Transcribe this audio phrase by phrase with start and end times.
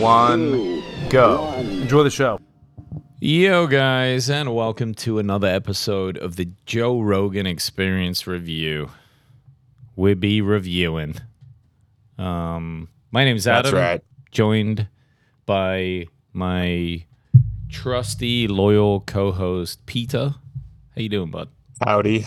[0.00, 1.52] One, go.
[1.54, 2.40] Enjoy the show.
[3.20, 8.90] Yo, guys, and welcome to another episode of the Joe Rogan Experience Review.
[9.96, 11.16] We'll be reviewing.
[12.18, 13.80] Um, my name's That's Adam.
[13.80, 14.04] right.
[14.30, 14.88] Joined
[15.46, 17.04] by my
[17.70, 20.34] trusty, loyal co-host Peter.
[20.94, 21.48] How you doing, bud?
[21.82, 22.26] Howdy.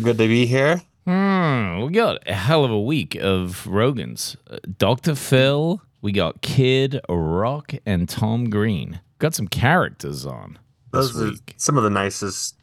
[0.00, 0.82] Good to be here.
[1.06, 4.36] Hmm, we got a hell of a week of Rogans.
[4.48, 5.14] Uh, Dr.
[5.14, 9.00] Phil, we got Kid Rock, and Tom Green.
[9.18, 10.58] Got some characters on
[10.92, 11.54] Those are week.
[11.56, 12.56] some of the nicest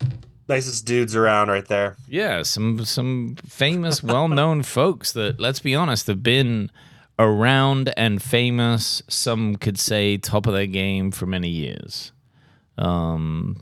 [0.48, 1.98] nicest dudes around right there.
[2.08, 6.72] Yeah, some some famous, well-known folks that, let's be honest, have been
[7.20, 9.04] around and famous.
[9.08, 12.12] Some could say top of their game for many years.
[12.78, 13.62] Um,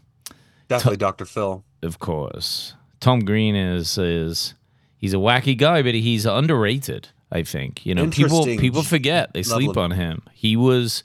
[0.68, 1.26] Definitely Dr.
[1.26, 1.64] Phil.
[1.84, 4.54] of course, Tom Green is is
[4.98, 7.10] he's a wacky guy, but he's underrated.
[7.36, 10.22] I think you know people people forget they sleep on him.
[10.34, 11.04] He was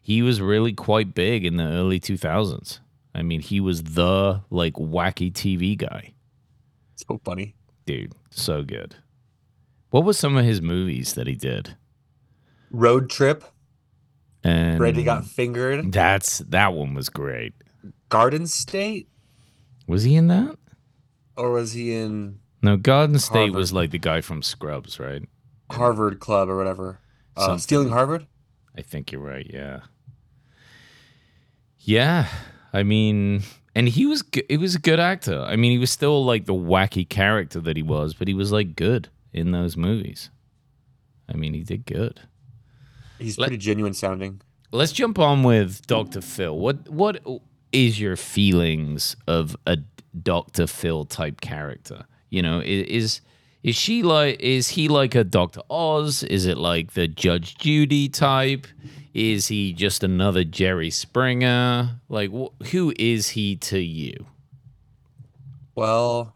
[0.00, 2.80] he was really quite big in the early two thousands.
[3.14, 6.14] I mean, he was the like wacky TV guy.
[6.96, 7.54] So funny.
[7.84, 8.96] dude so good
[9.90, 11.76] what was some of his movies that he did
[12.70, 13.44] Road trip.
[14.42, 15.92] and Freddy got fingered.
[15.92, 17.52] that's that one was great
[18.08, 19.08] Garden State?
[19.86, 20.56] was he in that
[21.36, 23.54] Or was he in no garden state Harvard.
[23.56, 25.22] was like the guy from scrubs right
[25.70, 27.00] Harvard Club or whatever?
[27.36, 28.26] Uh, Stealing Harvard?
[28.78, 29.80] i think you're right yeah
[31.78, 32.28] yeah
[32.72, 33.42] i mean
[33.74, 36.44] and he was g- it was a good actor i mean he was still like
[36.46, 40.30] the wacky character that he was but he was like good in those movies
[41.32, 42.20] i mean he did good
[43.18, 44.42] He's Let- pretty genuine sounding.
[44.72, 46.20] let's jump on with Dr.
[46.20, 46.54] Phil.
[46.58, 47.24] What what
[47.72, 49.78] is your feelings of a
[50.22, 50.66] Dr.
[50.66, 52.04] Phil type character?
[52.28, 53.22] You know, is
[53.62, 55.60] is she like is he like a Dr.
[55.70, 56.22] Oz?
[56.22, 58.66] Is it like the Judge Judy type?
[59.14, 62.00] Is he just another Jerry Springer?
[62.08, 64.26] Like wh- who is he to you?
[65.74, 66.34] Well,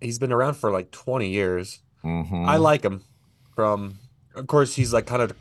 [0.00, 1.80] he's been around for like 20 years.
[2.04, 2.46] Mhm.
[2.46, 3.02] I like him.
[3.54, 3.98] From,
[4.34, 5.32] of course, he's like kind of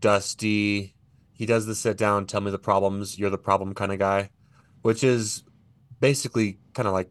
[0.00, 0.94] dusty.
[1.32, 4.30] He does the sit down, tell me the problems, you're the problem kind of guy,
[4.82, 5.42] which is
[6.00, 7.10] basically kind of like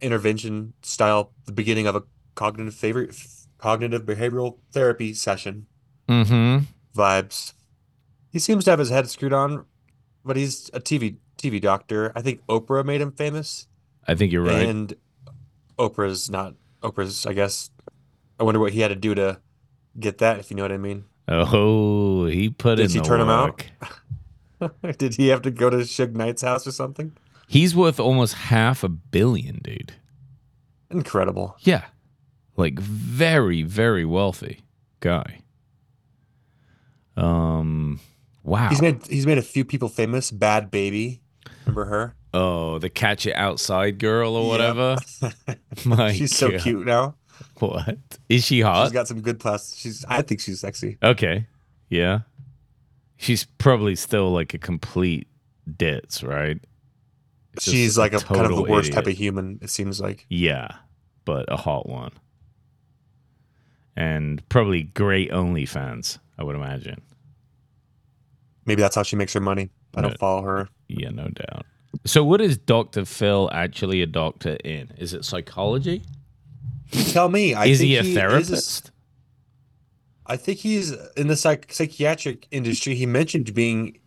[0.00, 2.02] intervention style, the beginning of a
[2.34, 3.14] cognitive favorite,
[3.58, 5.66] cognitive behavioral therapy session
[6.08, 6.64] Mhm.
[6.96, 7.52] vibes.
[8.30, 9.64] He seems to have his head screwed on,
[10.24, 12.12] but he's a TV TV doctor.
[12.14, 13.66] I think Oprah made him famous,
[14.06, 14.66] I think you're right.
[14.66, 14.94] and
[15.78, 17.26] Oprah's not Oprah's.
[17.26, 17.70] I guess.
[18.40, 19.40] I wonder what he had to do to
[19.98, 21.04] get that, if you know what I mean.
[21.28, 23.64] oh, he put Did in she the turn him out?
[24.98, 27.12] Did he have to go to Suge Knight's house or something?
[27.48, 29.92] He's worth almost half a billion, dude.
[30.90, 31.56] Incredible.
[31.60, 31.84] Yeah.
[32.56, 34.60] Like very, very wealthy
[35.00, 35.40] guy.
[37.16, 38.00] Um
[38.42, 38.68] wow.
[38.68, 40.30] He's made he's made a few people famous.
[40.30, 41.20] Bhad Bhabie,
[41.64, 42.14] remember her?
[42.34, 44.96] oh, the catch it outside girl or whatever.
[45.84, 47.16] My She's so cute now.
[47.58, 47.98] What?
[48.28, 48.84] Is she hot?
[48.84, 49.76] She's got some good plus.
[49.76, 50.98] She's I think she's sexy.
[51.02, 51.46] okay.
[51.88, 52.20] Yeah.
[53.16, 55.28] She's probably still like a complete
[55.76, 56.58] ditz, right?
[57.54, 59.58] Just She's like a kind of the worst type of human.
[59.62, 60.26] It seems like.
[60.28, 60.68] Yeah,
[61.24, 62.12] but a hot one.
[63.96, 67.00] And probably great OnlyFans, I would imagine.
[68.64, 69.70] Maybe that's how she makes her money.
[69.94, 70.68] I don't follow her.
[70.88, 71.66] Yeah, no doubt.
[72.04, 73.04] So, what is Dr.
[73.04, 74.90] Phil actually a doctor in?
[74.96, 76.02] Is it psychology?
[76.92, 77.54] You tell me.
[77.54, 78.90] I is think he a is therapist?
[80.26, 82.94] I think he's in the psych- psychiatric industry.
[82.94, 83.98] He mentioned being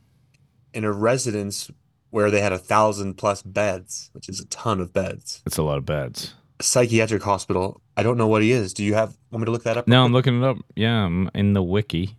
[0.73, 1.69] in a residence
[2.09, 5.43] where they had a thousand plus beds, which is a ton of beds.
[5.45, 6.33] It's a lot of beds.
[6.61, 7.81] Psychiatric hospital.
[7.97, 8.73] I don't know what he is.
[8.73, 9.87] Do you have want me to look that up?
[9.87, 10.57] No, I'm looking it up.
[10.75, 12.15] Yeah, I'm in the wiki.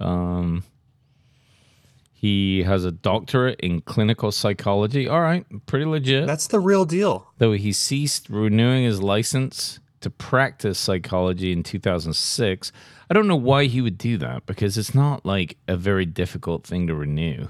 [0.00, 0.64] Um,
[2.12, 5.08] he has a doctorate in clinical psychology.
[5.08, 6.26] All right, pretty legit.
[6.26, 7.30] That's the real deal.
[7.38, 12.72] Though he ceased renewing his license to practice psychology in 2006.
[13.10, 16.66] I don't know why he would do that because it's not like a very difficult
[16.66, 17.48] thing to renew.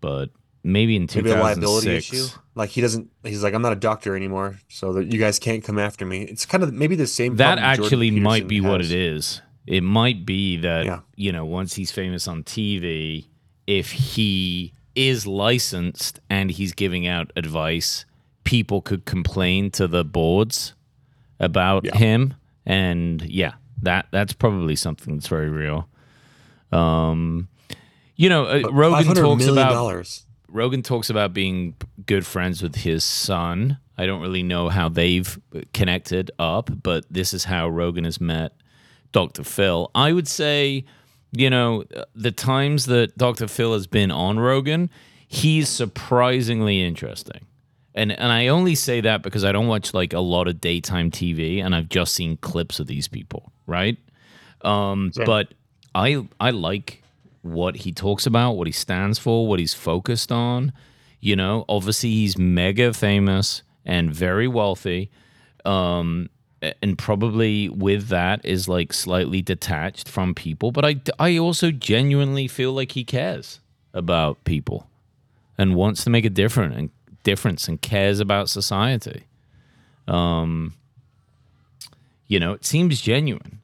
[0.00, 0.30] But
[0.66, 1.24] maybe in 2006.
[1.24, 2.26] Maybe a liability issue.
[2.54, 3.10] Like he doesn't.
[3.22, 6.22] He's like, I'm not a doctor anymore, so that you guys can't come after me.
[6.22, 7.36] It's kind of maybe the same.
[7.36, 9.42] That actually might be what it is.
[9.66, 11.00] It might be that Yeah.
[11.16, 13.26] you know once he's famous on TV,
[13.66, 18.04] if he is licensed and he's giving out advice,
[18.44, 20.74] people could complain to the boards
[21.40, 21.96] about Yeah.
[21.96, 22.34] him,
[22.64, 25.88] and yeah, that that's probably something that's very real.
[26.72, 27.48] Um,
[28.16, 30.25] you know, uh, Rogan talks about dollars.
[30.48, 31.74] Rogan talks about being
[32.06, 33.78] good friends with his son.
[33.98, 35.38] I don't really know how they've
[35.72, 38.52] connected up, but this is how Rogan has met
[39.12, 39.44] Dr.
[39.44, 39.90] Phil.
[39.94, 40.84] I would say,
[41.32, 41.84] you know,
[42.14, 43.48] the times that Dr.
[43.48, 44.90] Phil has been on Rogan,
[45.26, 47.46] he's surprisingly interesting.
[47.94, 51.10] And and I only say that because I don't watch like a lot of daytime
[51.10, 53.96] TV and I've just seen clips of these people, right?
[54.60, 55.54] Um, but
[55.94, 57.02] I I like
[57.46, 60.72] what he talks about, what he stands for, what he's focused on.
[61.20, 65.10] You know, obviously he's mega famous and very wealthy.
[65.64, 66.30] Um,
[66.82, 72.48] and probably with that is like slightly detached from people, but I I also genuinely
[72.48, 73.60] feel like he cares
[73.92, 74.88] about people
[75.58, 76.90] and wants to make a difference and
[77.24, 79.24] difference and cares about society.
[80.08, 80.74] Um,
[82.26, 83.60] you know, it seems genuine.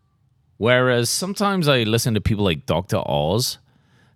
[0.59, 3.03] Whereas sometimes I listen to people like Dr.
[3.05, 3.59] Oz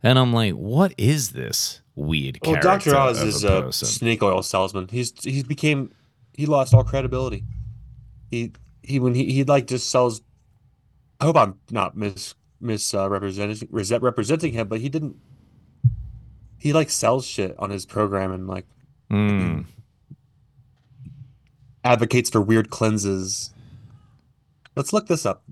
[0.07, 2.91] and I'm like, what is this weird Well, character?
[2.91, 2.97] Dr.
[2.97, 3.89] Oz is a person?
[3.89, 4.89] snake oil salesman.
[4.89, 5.93] He's he's became
[6.35, 7.45] he lost all credibility.
[8.31, 10.23] He he when he he like just sells.
[11.21, 13.69] I hope I'm not mis mis uh, representing
[14.01, 15.17] representing him, but he didn't.
[16.59, 18.67] He like sells shit on his program and like
[19.11, 19.67] Mm.
[21.85, 23.53] advocates for weird cleanses.
[24.75, 25.43] Let's look this up.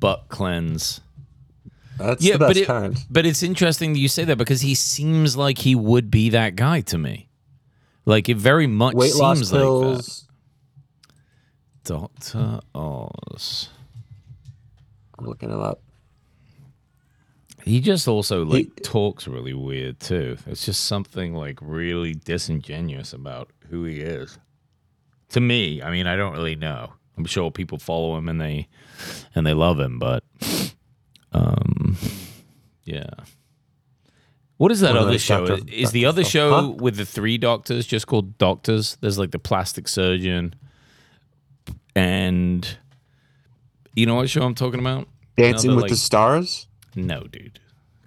[0.00, 1.00] butt cleanse.
[1.98, 2.96] That's Yeah, the but it, kind.
[3.10, 6.54] but it's interesting that you say that because he seems like he would be that
[6.56, 7.28] guy to me.
[8.04, 10.06] Like it very much Weight loss seems like pills.
[10.06, 10.26] that.
[11.84, 13.68] Doctor Oz.
[15.18, 15.80] I'm looking it up.
[17.64, 20.36] He just also like He- talks really weird too.
[20.46, 24.38] It's just something like really disingenuous about who he is.
[25.30, 26.92] To me, I mean, I don't really know.
[27.18, 28.68] I'm sure people follow him and they
[29.34, 30.22] and they love him, but
[31.36, 31.96] um
[32.84, 33.06] yeah.
[34.58, 35.46] What is that other show?
[35.46, 35.62] Dr.
[35.70, 36.68] Is the other show Huh?
[36.70, 38.96] with the three doctors just called Doctors?
[39.02, 40.54] There's like the plastic surgeon
[41.94, 42.78] and
[43.94, 45.08] you know what show I'm talking about?
[45.36, 46.66] Dancing Another, with the Stars.
[46.94, 47.60] No, dude.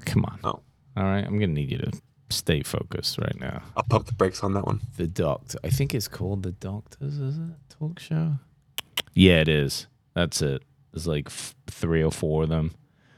[0.05, 0.39] Come on.
[0.43, 0.59] Oh.
[0.97, 1.91] All right, I'm gonna need you to
[2.29, 3.61] stay focused right now.
[3.77, 4.81] I'll pump the brakes on that one.
[4.97, 5.59] The Doctor.
[5.63, 7.17] I think it's called The Doctors.
[7.19, 8.33] Is it talk show?
[9.13, 9.87] Yeah, it is.
[10.15, 10.63] That's it.
[10.91, 12.73] There's like f- three or four of them.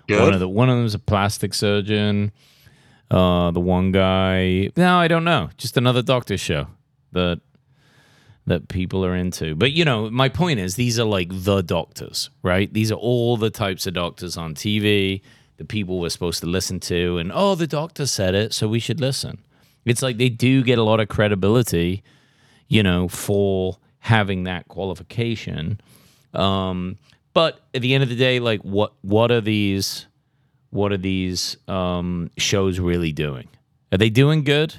[0.09, 2.31] One of the one of them is a plastic surgeon.
[3.09, 4.69] Uh, the one guy.
[4.77, 5.49] No, I don't know.
[5.57, 6.67] Just another doctor show
[7.11, 7.41] that
[8.47, 9.55] that people are into.
[9.55, 12.71] But you know, my point is, these are like the doctors, right?
[12.73, 15.21] These are all the types of doctors on TV
[15.57, 18.79] that people were supposed to listen to, and oh, the doctor said it, so we
[18.79, 19.39] should listen.
[19.85, 22.03] It's like they do get a lot of credibility,
[22.67, 25.79] you know, for having that qualification.
[26.33, 26.97] Um,
[27.33, 30.07] but at the end of the day, like what what are these
[30.69, 33.47] what are these um, shows really doing?
[33.91, 34.75] Are they doing good?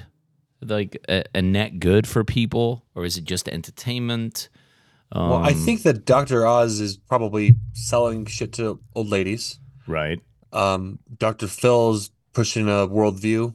[0.61, 4.49] Like a, a net good for people, or is it just entertainment?
[5.13, 6.47] Well, I Um, think that Dr.
[6.47, 9.59] Oz is probably selling shit to old ladies.
[9.87, 10.19] right.
[10.51, 11.47] Um, Dr.
[11.47, 13.53] Phil's pushing a worldview,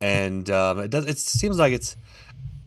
[0.00, 1.06] and um, it does.
[1.06, 1.96] It seems like it's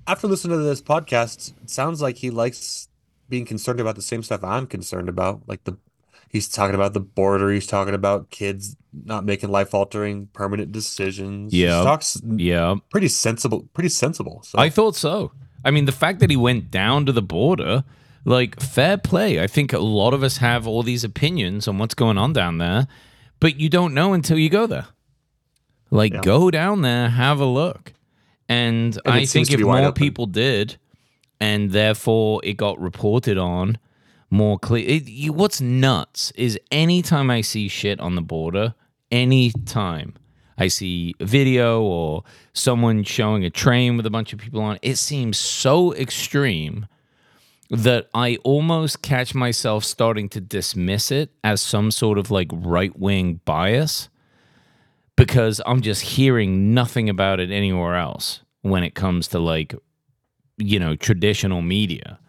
[0.07, 2.87] after listening to this podcast, it sounds like he likes
[3.33, 5.41] being concerned about the same stuff I'm concerned about.
[5.47, 5.75] Like the
[6.29, 7.49] he's talking about the border.
[7.51, 11.51] He's talking about kids not making life altering permanent decisions.
[11.51, 11.81] Yeah.
[11.81, 13.67] talks Yeah, pretty sensible.
[13.73, 14.43] Pretty sensible.
[14.43, 15.31] So I thought so.
[15.65, 17.83] I mean, the fact that he went down to the border,
[18.23, 19.41] like, fair play.
[19.41, 22.59] I think a lot of us have all these opinions on what's going on down
[22.59, 22.85] there,
[23.39, 24.87] but you don't know until you go there.
[25.89, 26.21] Like, Yeah.
[26.21, 27.93] go down there, have a look.
[28.47, 30.77] And, And I think if more people did,
[31.43, 33.77] and therefore it got reported on
[34.29, 34.87] more clear.
[34.87, 38.75] It, you, what's nuts is anytime I see shit on the border,
[39.11, 40.13] anytime
[40.57, 42.23] I see a video or
[42.53, 46.87] someone showing a train with a bunch of people on, it seems so extreme
[47.69, 52.97] that I almost catch myself starting to dismiss it as some sort of like right
[52.97, 54.07] wing bias
[55.17, 59.75] because I'm just hearing nothing about it anywhere else when it comes to like,
[60.57, 62.19] you know, traditional media.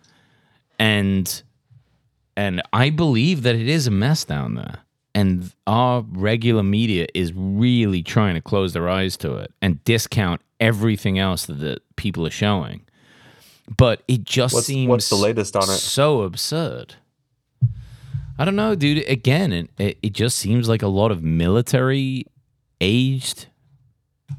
[0.79, 1.43] And
[2.37, 4.79] and I believe that it is a mess down there.
[5.15, 10.41] And our regular media is really trying to close their eyes to it and discount
[10.59, 12.83] everything else that the people are showing.
[13.77, 15.67] But it just What's- seems what's the latest on it?
[15.79, 16.97] so absurd.
[18.37, 19.09] I don't know, dude.
[19.09, 22.27] Again, it, it, it just seems like a lot of military
[22.81, 23.47] aged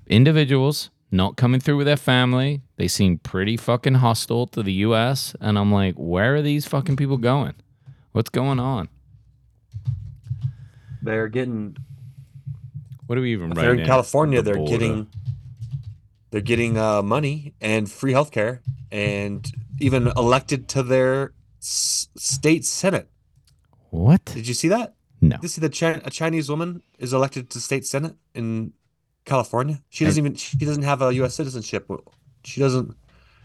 [0.08, 2.62] individuals not coming through with their family.
[2.78, 5.36] They seem pretty fucking hostile to the U.S.
[5.40, 7.54] And I'm like, where are these fucking people going?
[8.12, 8.90] What's going on?
[11.02, 11.78] They're getting
[13.06, 14.72] What do we even they're in California, the they're border?
[14.72, 15.08] getting
[16.32, 18.60] they're getting uh, money and free healthcare
[18.92, 23.08] and even elected to their s- state senate.
[23.92, 24.26] what?
[24.26, 24.96] Did you see that?
[25.22, 25.38] No.
[25.38, 28.74] Did you see that Chi- a Chinese woman is elected to state senate in
[29.26, 29.82] California?
[29.90, 31.36] She doesn't even she doesn't have a U.S.
[31.36, 31.90] citizenship.
[32.44, 32.96] She doesn't.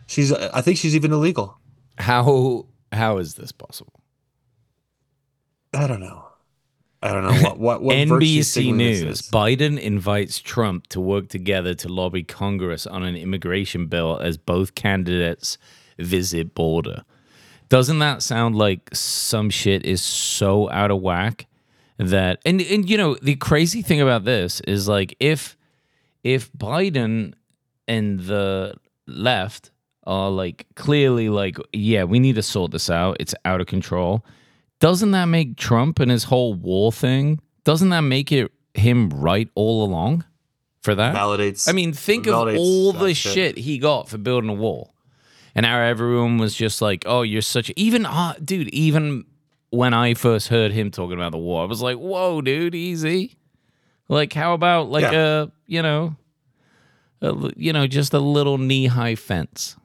[0.06, 1.58] She's I think she's even illegal.
[1.99, 4.00] How how is this possible?
[5.72, 6.26] I don't know.
[7.02, 9.22] I don't know what what, what NBC News.
[9.22, 14.75] Biden invites Trump to work together to lobby Congress on an immigration bill as both
[14.75, 15.56] candidates
[15.99, 17.04] visit border.
[17.68, 21.46] Doesn't that sound like some shit is so out of whack
[21.99, 25.56] that and and you know the crazy thing about this is like if
[26.25, 27.35] if Biden
[27.89, 28.75] and the
[29.07, 29.71] left
[30.05, 34.25] are like clearly like yeah we need to sort this out it's out of control
[34.79, 39.49] doesn't that make Trump and his whole wall thing doesn't that make it him right
[39.55, 40.25] all along
[40.81, 41.69] for that validates.
[41.69, 43.33] I mean, think of all the shit.
[43.33, 44.95] shit he got for building a wall,
[45.55, 49.25] and how everyone was just like, "Oh, you're such." Even, uh, dude, even
[49.71, 53.37] when I first heard him talking about the war, I was like, "Whoa, dude, easy."
[54.11, 55.43] Like, how about like Yeah.
[55.45, 56.17] a, you know,
[57.23, 59.76] a, you know, just a little knee high fence?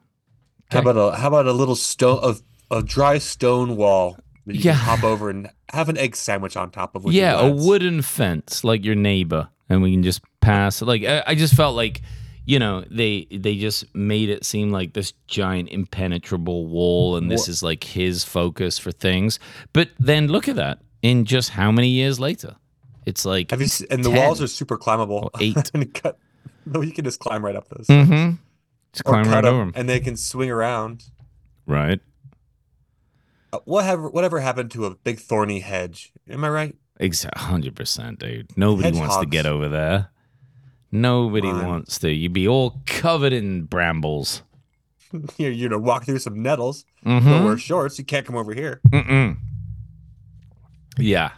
[0.70, 4.16] How about a how about a little stone of a dry stone wall
[4.46, 4.72] that you Yeah.
[4.72, 7.04] can hop over and have an egg sandwich on top of?
[7.04, 10.82] with yeah, a wooden fence like your neighbor, and we can just pass.
[10.82, 12.02] Like I, I just felt like,
[12.46, 17.46] you know, they they just made it seem like this giant impenetrable wall, and this
[17.48, 19.38] is like his focus for things.
[19.72, 20.80] But then look at that.
[21.02, 22.56] In just how many years later,
[23.06, 23.68] it's like Have you?
[23.68, 25.30] se- And the 10 walls are super climbable.
[25.40, 25.70] eight.
[25.74, 26.18] and cut.
[26.66, 27.86] No, you can just climb right up those.
[27.86, 28.36] mm-hmm.
[28.92, 29.72] Just Or climb cut right 'em, over 'em.
[29.74, 31.04] and they can swing around.
[31.66, 32.00] Right.
[33.52, 36.12] Uh, Whatever, whatever happened to a big thorny hedge?
[36.28, 36.76] Am I right?
[36.98, 38.56] Exactly, hundred percent, dude.
[38.56, 40.08] Nobody wants to get over there.
[40.90, 41.66] Nobody Fine.
[41.66, 42.10] wants to.
[42.10, 44.42] You'd be all covered in brambles.
[45.36, 46.84] you you know, walk through some nettles.
[47.04, 47.28] Mm-hmm.
[47.28, 47.98] Don't wear shorts.
[47.98, 48.80] You can't come over here.
[48.88, 49.36] Mm-mm.
[50.98, 51.32] Yeah.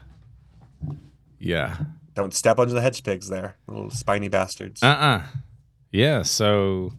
[1.38, 1.76] Yeah.
[2.14, 4.82] Don't step under the hedge pigs there, little spiny bastards.
[4.82, 5.22] Uh-uh.
[5.92, 6.92] Yeah, so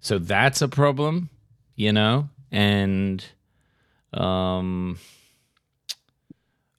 [0.00, 1.30] so that's a problem,
[1.74, 2.28] you know?
[2.50, 3.24] And
[4.12, 4.98] um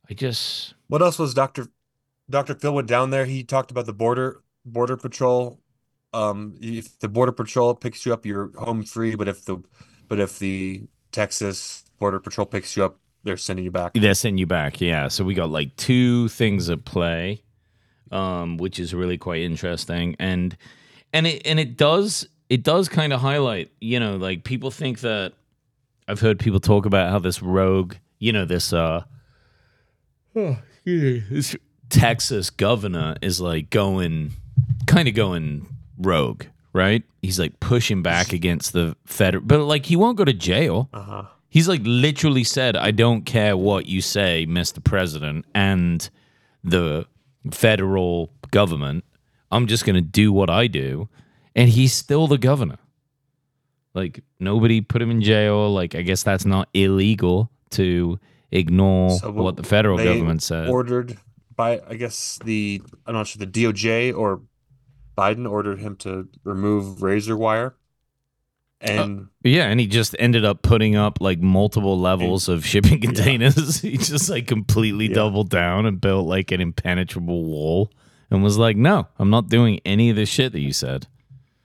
[0.09, 1.67] I just What else was Doctor
[2.29, 3.25] Doctor Phil went down there?
[3.25, 5.59] He talked about the border border patrol.
[6.13, 9.15] Um, if the border patrol picks you up, you're home free.
[9.15, 9.61] But if the
[10.07, 13.93] but if the Texas border patrol picks you up, they're sending you back.
[13.93, 14.79] they're sending you back.
[14.81, 15.07] Yeah.
[15.09, 17.43] So we got like two things at play.
[18.11, 20.15] Um, which is really quite interesting.
[20.17, 20.57] And
[21.13, 25.01] and it and it does it does kind of highlight, you know, like people think
[25.01, 25.33] that
[26.07, 29.03] I've heard people talk about how this rogue, you know, this uh
[30.85, 31.55] this
[31.89, 34.31] Texas governor is like going
[34.87, 35.67] kind of going
[35.99, 37.03] rogue, right?
[37.21, 40.89] He's like pushing back against the federal but like he won't go to jail.
[40.93, 41.23] Uh huh.
[41.49, 44.83] He's like literally said, I don't care what you say, Mr.
[44.83, 46.07] President, and
[46.63, 47.07] the
[47.51, 49.03] federal government.
[49.51, 51.09] I'm just going to do what I do.
[51.55, 52.77] And he's still the governor.
[53.95, 55.73] Like, nobody put him in jail.
[55.73, 58.19] Like, I guess that's not illegal to
[58.51, 60.69] ignore So what the federal government said.
[60.69, 61.17] ordered
[61.55, 64.41] by I guess the I'm not sure the DOJ or
[65.17, 67.75] Biden ordered him to remove razor wire.
[68.81, 73.79] And yeah, and he just ended up putting up like multiple levels of shipping containers.
[73.81, 75.15] he just like completely Yeah.
[75.15, 77.91] doubled down and built like an impenetrable wall
[78.31, 81.07] and was like, "No, I'm not doing any of this shit that you said."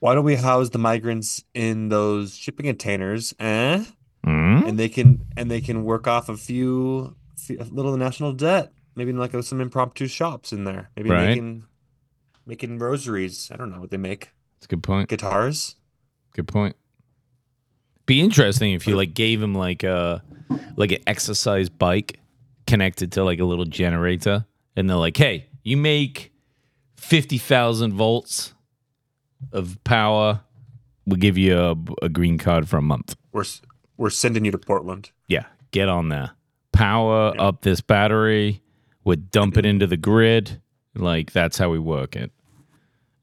[0.00, 3.32] why don't we house the migrants in those shipping containers?
[3.40, 3.84] Eh?
[4.22, 4.62] Hmm?
[4.66, 8.72] and they can and they can work off a few, few a little national debt.
[8.96, 10.90] Maybe like some impromptu shops in there.
[10.96, 11.28] Maybe Right.
[11.28, 11.64] making
[12.44, 13.50] making rosaries.
[13.52, 14.30] I don't know what they make.
[14.56, 15.08] That's a good point.
[15.08, 15.76] Guitars.
[16.34, 16.76] Good point.
[18.06, 20.22] Be interesting if you like gave him like a
[20.76, 22.18] like an exercise bike
[22.66, 24.44] connected to like a little generator,
[24.76, 26.32] and they're like, "Hey, you make
[26.96, 28.52] fifty thousand volts
[29.52, 30.40] of power.
[31.06, 33.44] We'll give you a, a green card for a month." We're
[33.96, 35.10] we're sending you to Portland.
[35.28, 36.32] Yeah, get on there.
[36.72, 37.42] Power Yeah.
[37.42, 38.60] up this battery.
[39.04, 40.60] We dump it into the grid.
[40.94, 42.32] Like that's how we work it.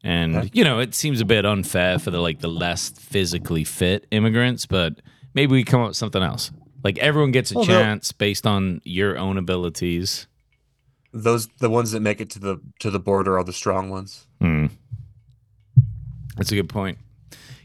[0.04, 0.50] And Okay.
[0.54, 4.66] you know, it seems a bit unfair for the like the less physically fit immigrants,
[4.66, 5.00] but
[5.36, 6.52] maybe we come up with something else.
[6.84, 10.28] Like everyone gets a Well, chance based on your own abilities.
[11.14, 14.26] Those the ones that make it to the to the border are the strong ones.
[14.42, 14.68] Hmm.
[16.36, 16.98] That's a good point.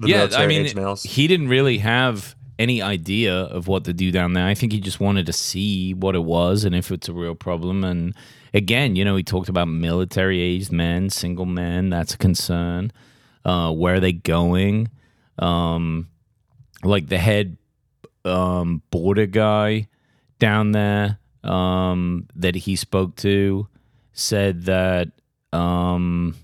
[0.00, 1.02] The yeah, I mean, males.
[1.05, 4.47] he didn't really have any idea of what to do down there.
[4.47, 7.35] I think he just wanted to see what it was and if it's a real
[7.35, 7.85] problem.
[7.85, 8.15] And
[8.55, 11.91] again, you know, he talked about military aged men, single men.
[11.91, 12.93] That's a concern.
[13.45, 14.89] Uh, where are they going?
[15.39, 16.09] Um,
[16.83, 17.59] like the head
[18.25, 19.89] um, border guy
[20.39, 23.69] down there um, that he spoke to
[24.13, 25.09] said that
[25.53, 26.35] um,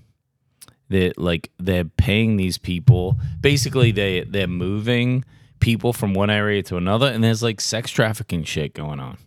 [0.89, 5.25] that like they're paying these people basically they they're moving
[5.63, 9.17] people from one area to another and there's like sex trafficking shit going on.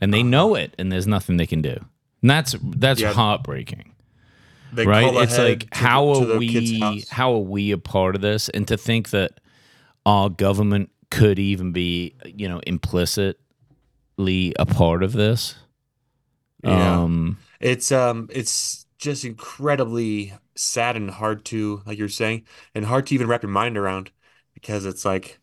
[0.00, 1.76] And they know it and there's nothing they can do.
[2.22, 3.12] And that's that's Yeah.
[3.12, 3.94] heartbreaking.
[4.72, 5.14] They right?
[5.24, 8.48] it's like how the- are we how are we a part of this?
[8.50, 9.40] And to think that
[10.04, 15.54] our government could even be you know implicitly a part of this.
[16.62, 17.00] Yeah.
[17.02, 23.06] um It's um it's just incredibly sad and hard to like you're saying and hard
[23.06, 24.10] to even wrap your mind around
[24.54, 25.38] because it's like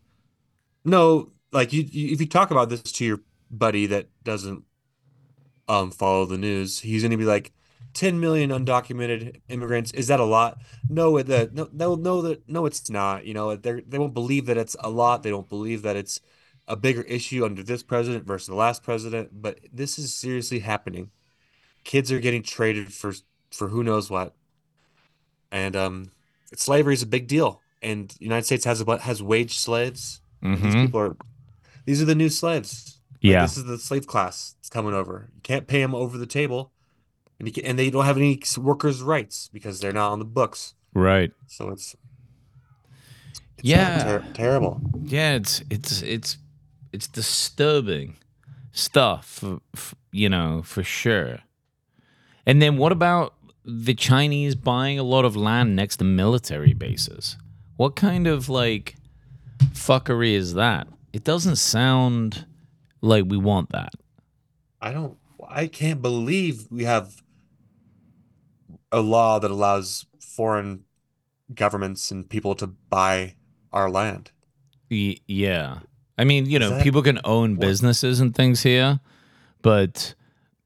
[0.86, 3.20] no like you, you if you talk about this to your
[3.52, 4.64] buddy that doesn't
[5.68, 7.52] um follow the news he's going to be like
[7.94, 10.58] 10 million undocumented immigrants is that a lot?
[10.90, 14.14] No it- the no no no that no it's not you know they they won't
[14.14, 16.20] believe that it's a lot they don't believe that it's
[16.68, 21.12] a bigger issue under this president versus the last president but this is seriously happening.
[21.84, 23.14] Kids are getting traded for
[23.52, 24.36] for who knows what.
[25.52, 26.12] And um
[26.56, 30.22] slavery is a big deal and the united states has a has wage slaves
[30.54, 30.86] these mhm.
[30.86, 31.18] people are
[31.86, 33.42] these are the new slaves Like, Yeah.
[33.44, 36.72] this is the slave class that's coming over you can't pay them over the table
[37.40, 40.26] and you can, and they don't have any workers rights because they're not on the
[40.26, 41.96] books right so it's,
[43.58, 44.04] it's Yeah.
[44.04, 46.38] ter- terrible Yeah, it's it's it's
[46.92, 48.16] it's disturbing
[48.72, 51.40] stuff, f- f- you know, for sure.
[52.46, 53.34] And then what about
[53.66, 57.38] the Chinese buying a lot of land next to military bases?
[57.78, 58.96] What kind of like
[59.60, 60.88] fuckery is that?
[61.14, 62.46] It doesn't sound
[63.02, 63.94] like we want that.
[64.82, 67.22] I don't I can't believe we have
[68.92, 70.84] a law that allows foreign
[71.54, 73.36] governments and people to buy
[73.72, 74.32] our land.
[74.90, 75.80] Y- yeah.
[76.18, 79.00] I mean, you know, that- people can own businesses and things here,
[79.62, 80.14] but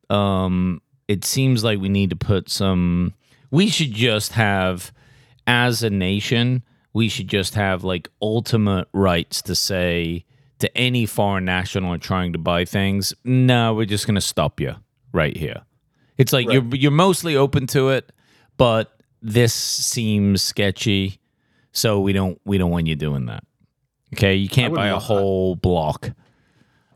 [0.09, 3.13] um it seems like we need to put some
[3.51, 4.91] we should just have
[5.47, 10.25] as a nation, we should just have like ultimate rights to say
[10.59, 14.75] to any foreign national trying to buy things, no, we're just going to stop you
[15.13, 15.61] right here.
[16.17, 18.11] It's like you're you're mostly open to it,
[18.57, 21.19] but this seems sketchy,
[21.71, 23.43] so we don't we don't want you doing that.
[24.13, 25.07] Okay, you can't buy a want that.
[25.07, 26.09] whole block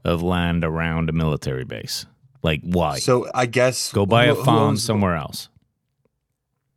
[0.03, 2.05] of land around a military base.
[2.41, 2.99] Like why?
[2.99, 5.47] So I guess Go buy who- a farm somewhere else.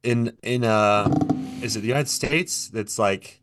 [0.05, 1.09] in in uh
[1.66, 3.40] is it the United States that's like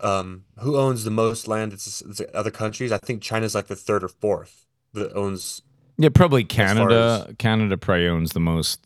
[0.00, 3.76] um who owns the most land it's, it's other countries I think China's like the
[3.76, 5.62] third or fourth that owns
[5.98, 7.34] Yeah, probably Canada.
[7.38, 8.84] Canada probably owns the most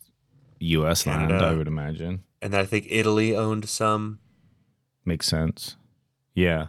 [0.59, 1.05] U.S.
[1.07, 1.31] land.
[1.33, 2.23] I would imagine.
[2.41, 4.19] and I think Italy owned some
[5.05, 5.77] Makes sense.
[6.33, 6.67] Yeah.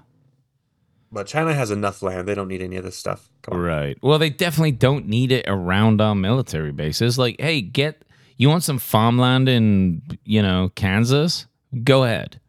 [1.11, 3.97] but China has enough land they don't need any of this stuff Right.
[4.03, 7.17] Well, they definitely don't need it around our military bases.
[7.19, 8.03] Like, hey, get
[8.37, 11.47] you want some farmland in, you know, Kansas?
[11.85, 12.41] Go ahead.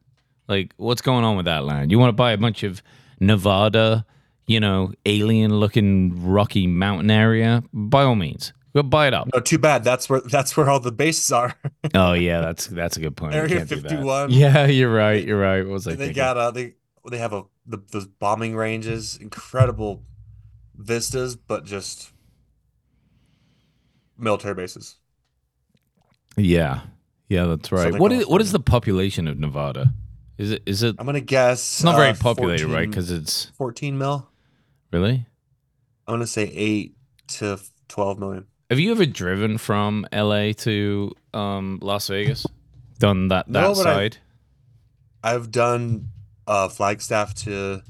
[0.47, 1.91] Like, what's going on with that land?
[1.91, 2.81] You want to buy a bunch of
[3.19, 4.05] Nevada,
[4.45, 7.63] you know, alien looking rocky mountain area?
[7.73, 8.53] By all means.
[8.75, 9.27] Go buy it up.
[9.33, 11.55] no too bad that's where that's where all the bases are
[11.95, 13.33] Oh yeah, that's that's a good point.
[13.33, 13.81] Area that.
[13.81, 14.29] 51.
[14.29, 15.25] Yeah, you're right.
[15.25, 15.63] You're right.
[15.63, 16.15] What was I they thinking?
[16.15, 16.75] got uh they
[17.09, 20.03] they have a the those bombing ranges, incredible
[20.75, 22.11] vistas, but just
[24.15, 24.97] military bases.
[26.35, 26.81] yeah.
[27.29, 27.83] Yeah, that's right.
[27.85, 29.93] Southern What is what is the population of Nevada?
[30.37, 32.89] Is it is it I'm gonna guess it's not very uh, populated, right?
[32.89, 34.29] Because it's 14 mil.
[34.91, 35.25] really.
[36.07, 36.95] I'm gonna say eight
[37.39, 37.59] to
[37.89, 38.45] 12 million.
[38.69, 42.45] Have you ever driven from LA to um, Las Vegas?
[42.99, 44.17] Done that that No, but I- side?
[45.23, 46.09] I've done
[46.45, 47.81] uh Flagstaff to.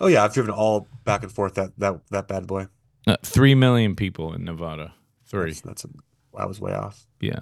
[0.00, 2.66] Oh yeah, I've driven all back and forth that that that bad boy.
[3.06, 4.92] Uh, Three million people in Nevada.
[5.26, 5.50] Three.
[5.50, 5.88] That's, that's a,
[6.36, 7.06] I was way off.
[7.20, 7.40] Yeah.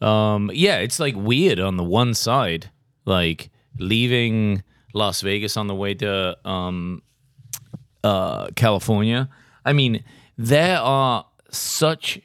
[0.00, 2.70] Um, yeah, it's like weird on the one side,
[3.04, 4.62] like leaving
[4.94, 7.02] Las Vegas on the way to um,
[8.04, 9.28] uh, California.
[9.64, 10.04] I mean,
[10.36, 12.20] there are such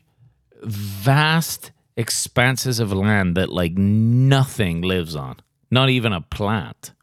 [0.61, 5.37] vast expanses of land that like nothing lives on,
[5.69, 6.93] not even a plant.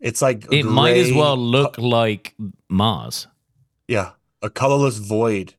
[0.00, 2.34] It's like It might as well look like
[2.68, 3.26] Mars.
[3.88, 5.54] Yeah, a colorless void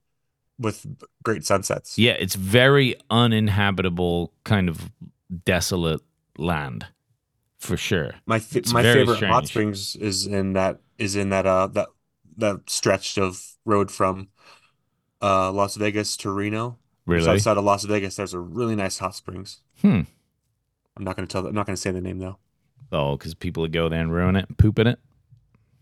[0.59, 0.85] with
[1.27, 1.97] great sunsets.
[1.97, 4.89] Yeah, it's very uninhabitable, kind of
[5.45, 6.01] desolate
[6.37, 6.87] land.
[7.59, 8.11] for sure.
[8.25, 11.87] My It's my favorite hot springs is in that is in that uh that
[12.37, 14.29] that stretch of road from
[15.21, 16.77] uh Las Vegas to Reno.
[17.05, 17.27] Really?
[17.27, 19.61] outside of Las Vegas, there's a really nice hot springs.
[19.81, 20.01] Hmm.
[20.95, 21.45] I'm not gonna tell.
[21.47, 22.37] I'm not gonna say the name though.
[22.91, 24.99] Oh, because people would go there and ruin it, and poop in it.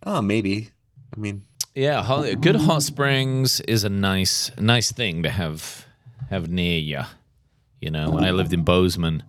[0.03, 0.69] Oh, maybe.
[1.15, 1.43] I mean,
[1.76, 5.86] Yeah, hot, good hot springs is a nice, nice thing to have
[6.30, 7.02] have near you.
[7.82, 9.24] You know, when I lived in Bozeman,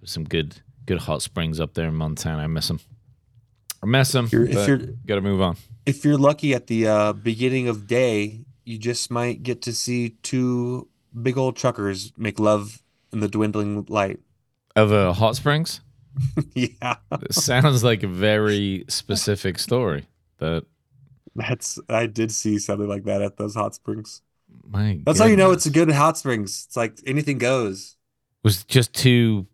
[0.00, 2.42] there's some good, good hot springs up there in Montana.
[2.42, 2.80] I miss them.
[3.82, 4.28] I miss them.
[4.32, 5.56] You're- if you're- got to move on.
[5.86, 10.10] if you're lucky at the uh, beginning of day, you just might get to see
[10.22, 10.88] two
[11.20, 14.18] big old truckers make love in the dwindling light.
[14.74, 15.80] Of uh, hot springs,
[16.54, 20.06] Yeah, it sounds like a very specific story.
[20.38, 20.64] That
[21.34, 24.22] that's I did see something like that at those hot springs.
[24.68, 26.64] my That's how you know it's a good hot springs.
[26.66, 27.96] It's like anything goes.
[28.42, 29.46] was just two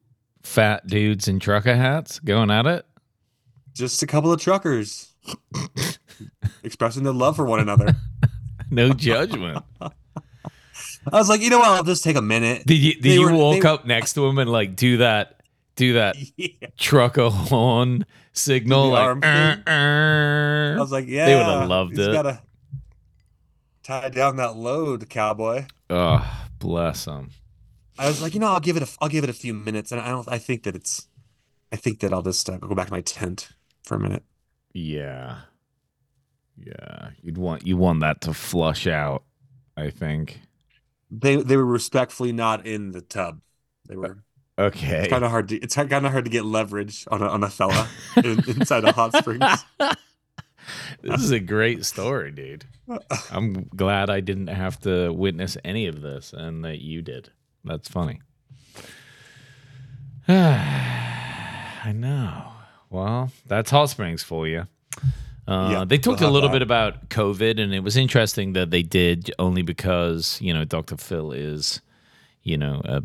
[0.42, 2.86] fat dudes in trucker hats going at it.
[3.74, 5.12] Just a couple of truckers
[6.62, 7.94] expressing their love for one another.
[8.70, 9.64] No judgment.
[9.80, 9.90] I
[11.12, 11.68] was like, you know what?
[11.68, 12.66] I'll just take a minute.
[12.66, 15.37] Did you did They you were- walk up next to him and like do that
[15.78, 16.68] do that Yeah.
[16.78, 19.64] trucker horn signal like arm "Er, thing?
[19.72, 20.74] er"?
[20.76, 22.12] I was like, yeah, They would have loved he's it.
[22.12, 22.42] gotta
[23.82, 25.66] tie down that load, cowboy.
[25.90, 27.30] oh bless him
[28.00, 29.90] I was like, you know, I'll give it a, I'll give it a few minutes,
[29.90, 31.08] and I don't, I think that it's,
[31.72, 33.48] I think that I'll just uh, go back to my tent
[33.82, 34.22] for a minute.
[34.72, 35.38] yeah
[36.56, 39.22] yeah you'd want you want that to flush out
[39.76, 40.40] i think
[41.10, 43.40] They, they were respectfully not in the tub.
[43.88, 44.18] They were.
[44.58, 47.26] Okay It's kind of hard to, it's kind of hard to get leverage on a,
[47.28, 49.44] on a fella in, inside of hot springs.
[51.02, 52.64] this is a great story dude
[53.30, 57.30] i'm glad i didn't have to witness any of this and that you did
[57.64, 58.20] that's funny
[60.28, 62.44] i know
[62.90, 64.66] well that's hot springs for you
[65.46, 66.56] uh, Yeah, they talked we'll a little that.
[66.56, 70.98] bit about COVID, and it was interesting that they did only because you know Dr.
[70.98, 71.80] Phil is,
[72.42, 73.02] you know, a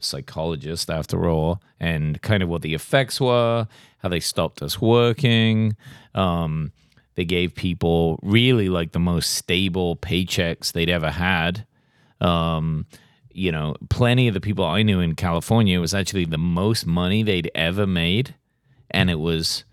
[0.00, 3.66] psychologist after all, and kind of what the effects were,
[3.98, 5.76] how they stopped us working.
[6.14, 6.72] Um,
[7.14, 11.66] they gave people really like the most stable paychecks they'd ever had.
[12.20, 12.86] Um,
[13.30, 17.22] you know, plenty of the people I knew in California was actually the most money
[17.22, 18.34] they'd ever made,
[18.90, 19.64] and it was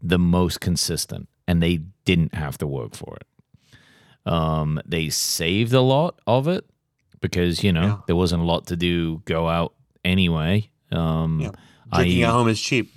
[0.00, 3.26] the most consistent, and they didn't have to work for it.
[4.30, 6.64] Um, they saved a lot of it
[7.22, 7.96] because you know Yeah.
[8.06, 9.22] there wasn't a lot to do.
[9.24, 9.72] Go out
[10.04, 10.68] anyway.
[10.90, 11.50] Um, Yeah.
[11.94, 12.92] Drinking I- at home is cheap.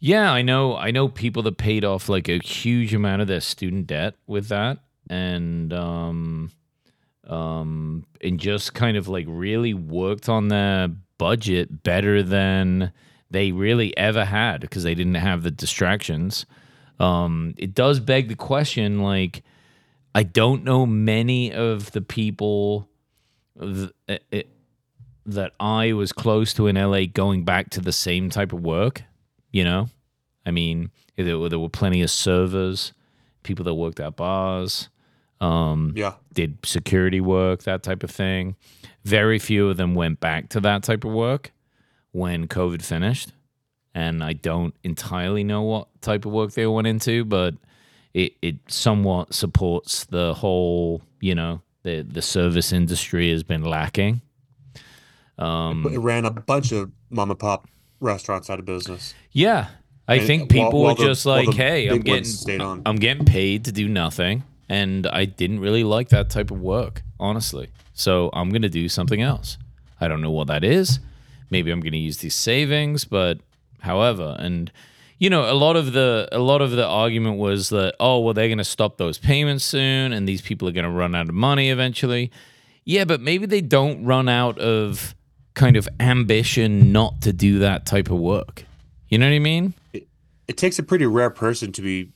[0.00, 0.76] yeah, I know.
[0.76, 4.48] I know people that paid off like a huge amount of their student debt with
[4.48, 6.50] that, and um,
[7.28, 12.92] um, and just kind of like really worked on their budget better than
[13.30, 16.46] they really ever had because they didn't have the distractions.
[16.98, 19.42] Um, it does beg the question, like,
[20.14, 22.89] I don't know many of the people
[23.60, 24.48] th- it,
[25.26, 29.02] that I was close to in LA going back to the same type of work.
[29.52, 29.88] You know,
[30.46, 32.92] I mean, there were, there were plenty of servers,
[33.42, 34.88] people that worked at bars,
[35.40, 36.14] um, Yeah.
[36.32, 38.56] did security work, that type of thing.
[39.04, 41.52] Very few of them went back to that type of work
[42.12, 43.32] when COVID finished.
[43.94, 47.54] And I don't entirely know what type of work they went into, but
[48.14, 54.20] it, it somewhat supports the whole, you know, the, the service industry has been lacking.
[55.38, 57.68] Um, it ran a bunch of mom and pop
[58.00, 59.14] restaurants out of business.
[59.32, 59.68] Yeah.
[60.06, 62.60] I And think people while were the- just while like, "Hey, I'm getting.
[62.84, 67.02] I'm getting paid to do nothing." And I didn't really like that type of work,
[67.18, 67.68] honestly.
[67.94, 69.56] So, I'm to do something else.
[70.00, 71.00] I don't know what that is.
[71.50, 73.38] Maybe I'm to use these savings, but
[73.80, 74.70] however, and
[75.20, 78.34] you know, a lot of the a lot of the argument was that oh, well
[78.34, 81.28] they're going to stop those payments soon and these people are going to run out
[81.28, 82.32] of money eventually.
[82.84, 85.14] Yeah, but maybe they don't run out of
[85.54, 88.64] kind of ambition not to do that type of work.
[89.10, 89.74] You know what I mean?
[89.92, 92.12] It takes a pretty rare person to be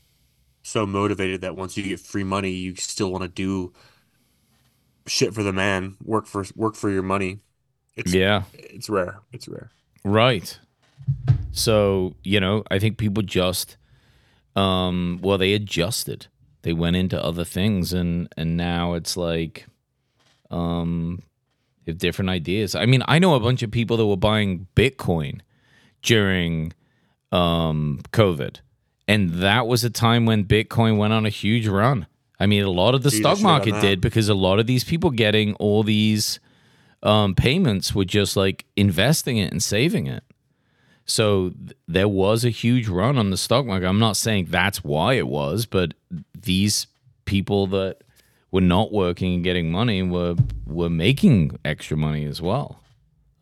[0.62, 3.72] so motivated that once you get free money, you still want to do
[5.06, 7.40] shit for the man, work for work for your money.
[7.96, 8.44] It's Yeah.
[8.54, 9.20] it's rare.
[9.30, 9.70] It's rare.
[10.04, 10.58] Right.
[11.52, 13.76] So, you know, I think people just
[14.56, 16.26] um well they adjusted.
[16.62, 19.66] They went into other things and and now it's like
[20.50, 21.22] um
[21.84, 22.74] different ideas.
[22.74, 25.40] I mean, I know a bunch of people that were buying Bitcoin
[26.02, 26.72] during
[27.32, 28.60] um COVID.
[29.06, 32.06] And that was a time when Bitcoin went on a huge run.
[32.40, 34.82] I mean, a lot of the I stock market did because a lot of these
[34.82, 36.40] people getting all these
[37.02, 40.24] um, payments were just like investing it and saving it.
[41.06, 43.86] So th- there was a huge run on the stock market.
[43.86, 45.94] I'm not saying that's why it was, but
[46.34, 46.86] these
[47.24, 47.98] people that
[48.50, 50.36] were not working and getting money were
[50.66, 52.80] were making extra money as well.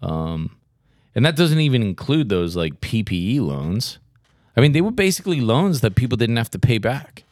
[0.00, 0.56] Um,
[1.14, 3.98] and that doesn't even include those like PPE loans.
[4.56, 7.24] I mean, they were basically loans that people didn't have to pay back.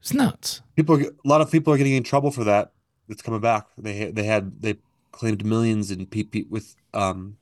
[0.00, 0.62] It's nuts.
[0.76, 2.72] People, a lot of people are getting in trouble for that.
[3.08, 3.66] It's coming back.
[3.78, 4.76] They they had they
[5.12, 7.36] claimed millions in PP with um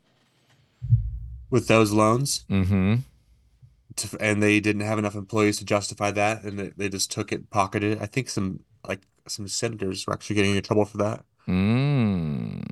[1.51, 2.97] with those loans, Mm-hmm.
[3.97, 7.33] to, and they didn't have enough employees to justify that, and they, they just took
[7.33, 8.03] it, and pocketed it.
[8.03, 11.25] I think some like some senators were actually getting in trouble for that.
[11.49, 12.65] Mm.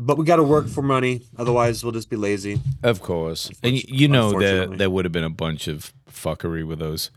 [0.00, 2.60] But we got to work for money, otherwise we'll just be lazy.
[2.84, 3.50] Of course.
[3.64, 7.10] And you know there there would have been a bunch of fuckery with those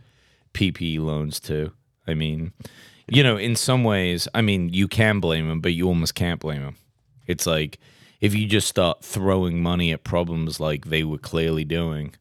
[0.54, 1.74] PPE loans too.
[2.08, 2.54] I mean,
[3.08, 6.40] you know, in some ways, I mean, you can blame them, but you almost can't
[6.40, 6.76] blame them.
[7.28, 7.80] It's like
[8.22, 12.14] if you just start throwing money at problems like they were clearly doing.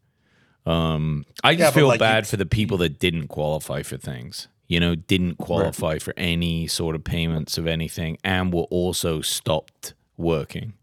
[0.67, 4.49] Um, I just Yeah, feel like bad for the people that didn't qualify for things.
[4.67, 9.95] You know, didn't qualify for any sort of payments of anything, and were also stopped
[10.17, 10.75] working.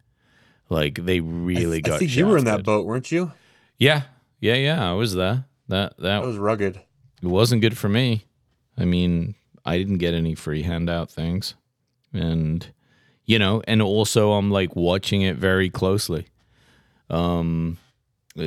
[0.70, 2.00] Like they really I got.
[2.00, 3.32] think you were in that boat, weren't you?
[3.78, 4.04] Yeah,
[4.42, 4.90] yeah, yeah.
[4.90, 5.46] I was there.
[5.70, 6.76] That that That was rugged.
[7.22, 8.26] it wasn't good for me.
[8.78, 11.56] I mean, I didn't get any free handout things,
[12.12, 12.68] and
[13.28, 16.26] you know, and also I'm like watching it very closely.
[17.10, 17.78] Um,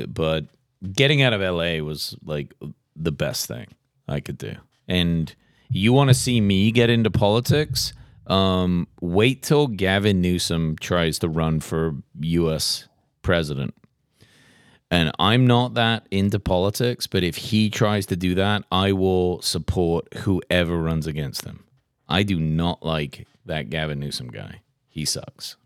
[0.09, 0.47] but
[0.93, 2.55] getting out of LA was like
[2.97, 3.67] the best thing
[4.09, 4.55] I could do.
[4.89, 5.33] And
[5.69, 7.93] you want to see me get into politics?
[8.27, 12.89] Um, wait till Gavin Newsom tries to run for U.S.
[13.23, 13.75] president.
[14.91, 19.41] And I'm not that into politics, but if he tries to do that, I will
[19.43, 21.65] support whoever runs against him.
[22.09, 24.63] I do not like that Gavin Newsom guy.
[24.91, 25.57] He sucks.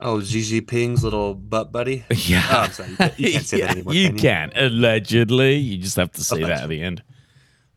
[0.00, 2.04] Oh, Xi Jinping's little butt buddy.
[2.14, 2.44] Yeah.
[2.50, 2.90] Oh, I'm sorry.
[2.90, 3.94] You can't, you can't say Yeah, that anymore.
[3.94, 4.52] you can can.
[4.56, 5.54] Allegedly.
[5.56, 7.02] You just have to say that at the end.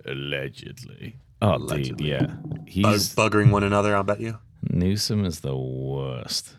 [0.05, 1.17] Allegedly.
[1.41, 2.09] Oh, dude, Allegedly.
[2.09, 2.25] yeah.
[2.25, 4.39] Bug, He's buggering one another, I'll bet you.
[4.69, 6.55] Newsom is the worst.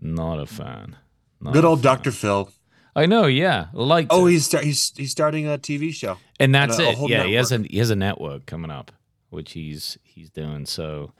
[0.00, 0.96] Not a fan.
[1.40, 1.82] Not Good a old.
[1.82, 2.10] Dr.
[2.10, 2.50] Phil.
[2.94, 3.66] I know, yeah.
[3.74, 6.16] Like Oh, he's he's he's starting a TV show.
[6.40, 6.94] and that's a- a it.
[6.96, 8.90] whole Yeah, he has a he has a network coming up,
[9.28, 10.64] which he's he's doing.
[10.64, 11.12] So,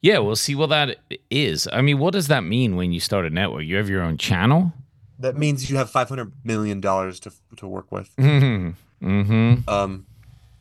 [0.00, 0.98] yeah, we'll see what that
[1.30, 1.68] is.
[1.72, 3.64] I mean, what does that mean when you start a network?
[3.64, 4.72] You have your own channel.
[5.18, 8.10] That means you have five hundred million dollars to to work with.
[8.18, 8.70] Mm-hmm.
[9.06, 9.68] Mm-hmm.
[9.68, 10.06] Um,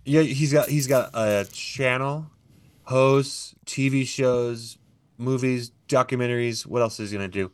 [0.06, 2.28] yeah, he's got he's got a channel,
[2.84, 4.78] hosts, TV shows,
[5.17, 6.65] movies, documentaries.
[6.65, 7.52] What else is he gonna do?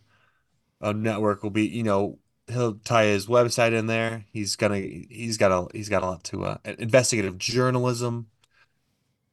[0.81, 4.25] A network will be, you know, he'll tie his website in there.
[4.31, 8.27] He's gonna he's got a he's got a lot to uh, investigative journalism.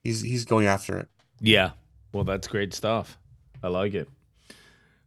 [0.02, 1.08] He's he's going after it.
[1.40, 1.72] Yeah.
[2.12, 3.18] Well, that's great stuff.
[3.62, 4.09] I like it.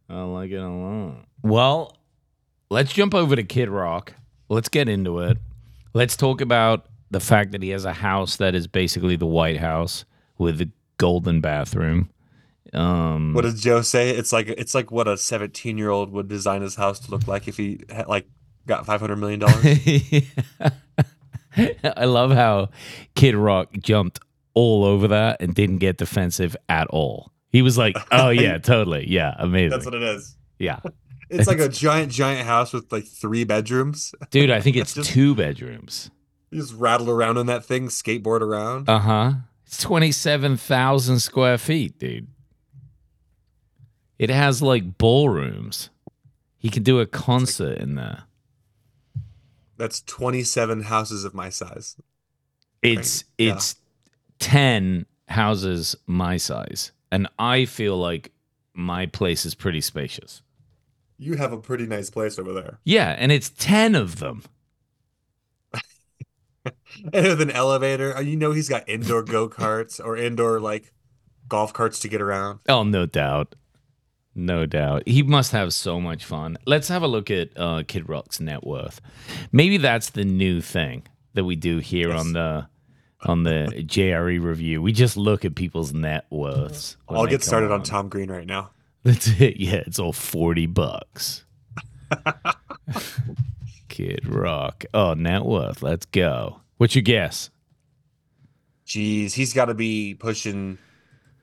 [0.08, 1.24] I like it a lot.
[1.42, 1.96] Well,
[2.70, 4.14] let's jump over to Kid Rock.
[4.48, 5.38] Let's get into it.
[5.92, 9.58] Let's talk about the fact that he has a house that is basically the White
[9.58, 10.04] House
[10.38, 12.10] with a golden bathroom.
[12.72, 14.10] Um, What does Joe say?
[14.10, 17.28] It's like it's like what a seventeen year old would design his house to look
[17.28, 18.26] like if he had like
[18.66, 19.64] got five hundred million dollars.
[21.84, 22.70] I love how
[23.14, 24.18] Kid Rock jumped
[24.54, 27.32] all over that and didn't get defensive at all.
[27.50, 30.36] He was like, "Oh yeah, totally, yeah, amazing, That's what it is.
[30.58, 30.80] yeah."
[31.30, 34.14] It's like a giant, giant house with like three bedrooms.
[34.30, 36.10] Dude, I think it's Just- two bedrooms.
[36.50, 38.88] You just rattle around in that thing, skateboard around.
[38.88, 39.32] Uh huh.
[39.66, 42.28] It's 27,000 square feet, dude.
[44.18, 45.90] It has like ballrooms.
[46.58, 48.24] He could do a concert in there.
[49.76, 51.96] That's 27 houses of my size.
[52.82, 53.54] It's Yeah.
[53.54, 53.74] it's
[54.44, 56.92] 10 houses my size.
[57.10, 58.30] And I feel like
[58.74, 60.42] my place is pretty spacious.
[61.16, 62.78] You have a pretty nice place over there.
[62.84, 64.42] Yeah, and it's 10 of them.
[67.12, 70.92] And with an elevator, uh, you know he's got indoor go-karts or indoor like
[71.48, 72.60] golf carts to get around.
[72.68, 73.54] Oh, no doubt.
[74.34, 75.02] No doubt.
[75.06, 76.56] He must have so much fun.
[76.66, 79.00] Let's have a look at uh, Kid Rock's net worth.
[79.52, 81.02] Maybe that's the new thing
[81.34, 82.20] that we do here Yes.
[82.20, 82.66] on the
[83.24, 84.82] on the JRE review.
[84.82, 86.96] We just look at people's net worths.
[87.08, 88.70] I'll get started on Tom Green right now.
[89.02, 89.56] That's it.
[89.58, 91.44] Yeah, it's all 40 bucks.
[93.88, 94.84] Kid Rock.
[94.94, 95.82] Oh, net worth.
[95.82, 96.60] Let's go.
[96.78, 97.50] What's your guess?
[98.86, 100.78] Jeez, he's got to be pushing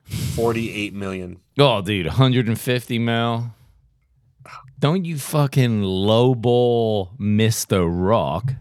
[0.06, 1.40] 48 million.
[1.58, 3.52] Oh, dude, 150 mil.
[4.80, 7.88] Don't you fucking lowball Mr.
[7.88, 8.54] Rock.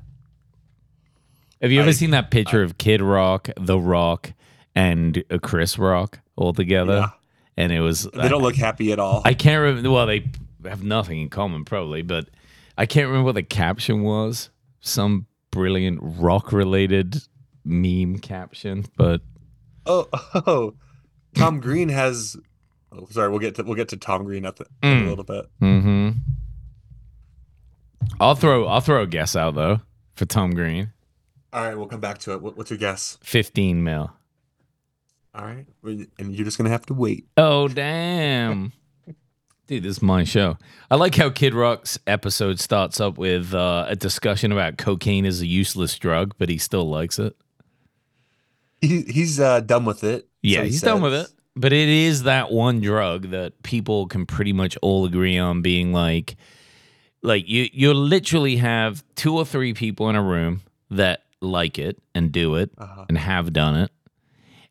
[1.61, 4.33] Have you ever I- seen that picture of Kid Rock, The Rock,
[4.75, 6.95] and Chris Rock all together?
[6.95, 7.09] Yeah.
[7.57, 9.21] And it was They don't look happy at all.
[9.25, 9.91] I can't remember.
[9.91, 10.31] Well, they
[10.65, 12.31] have nothing in common, probably, but
[12.79, 14.49] I can't remember what the caption was.
[14.81, 17.23] Some brilliant rock related
[17.65, 19.21] meme caption, but
[19.85, 20.09] Oh,
[20.47, 20.75] oh,
[21.35, 22.37] Tom Green has.
[22.93, 25.07] Oh, sorry, we'll get to we'll get to Tom Green at the, in Mm.
[25.07, 25.47] a little bit.
[25.59, 26.11] hmm
[28.19, 29.81] I'll throw I'll throw a guess out though
[30.15, 30.93] for Tom Green.
[31.53, 32.43] All right, we'll come back to it.
[32.43, 33.19] What, what's your guess?
[33.23, 34.13] 15 mil.
[35.35, 37.27] All right, and you're just gonna have to wait.
[37.37, 38.73] Oh damn.
[39.69, 40.59] Dude, this is my show.
[40.91, 45.41] I like how Kid Rock's episode starts up with uh, a discussion about cocaine is
[45.41, 47.37] a useless drug, but he still likes it.
[48.81, 50.27] He, he's uh, done with it.
[50.43, 51.29] Yeah, so he he's done with it.
[51.55, 55.93] But it is that one drug that people can pretty much all agree on being
[55.93, 56.37] like
[57.23, 61.99] like you you literally have two or three people in a room that like it
[62.15, 63.05] and do it Uh-huh.
[63.09, 63.91] and have done it.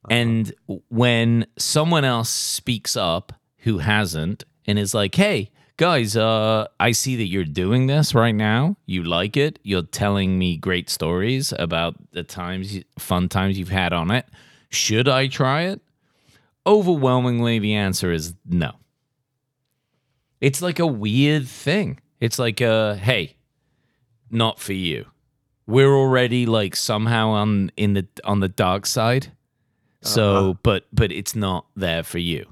[0.09, 0.53] And
[0.87, 7.15] when someone else speaks up who hasn't and is like, "Hey, guys, uh I see
[7.17, 8.77] that you're doing this right now.
[8.85, 9.59] You like it.
[9.63, 14.25] You're telling me great stories about the times fun times you've had on it.
[14.69, 15.81] Should I try it?"
[16.65, 18.71] Overwhelmingly the answer is no.
[20.41, 21.99] It's like a weird thing.
[22.19, 23.35] It's like uh hey,
[24.31, 25.05] not for you.
[25.69, 29.31] We're already like somehow on in the on the dark side.
[30.01, 30.53] So, Uh-huh.
[30.63, 32.45] but but it's not there for you.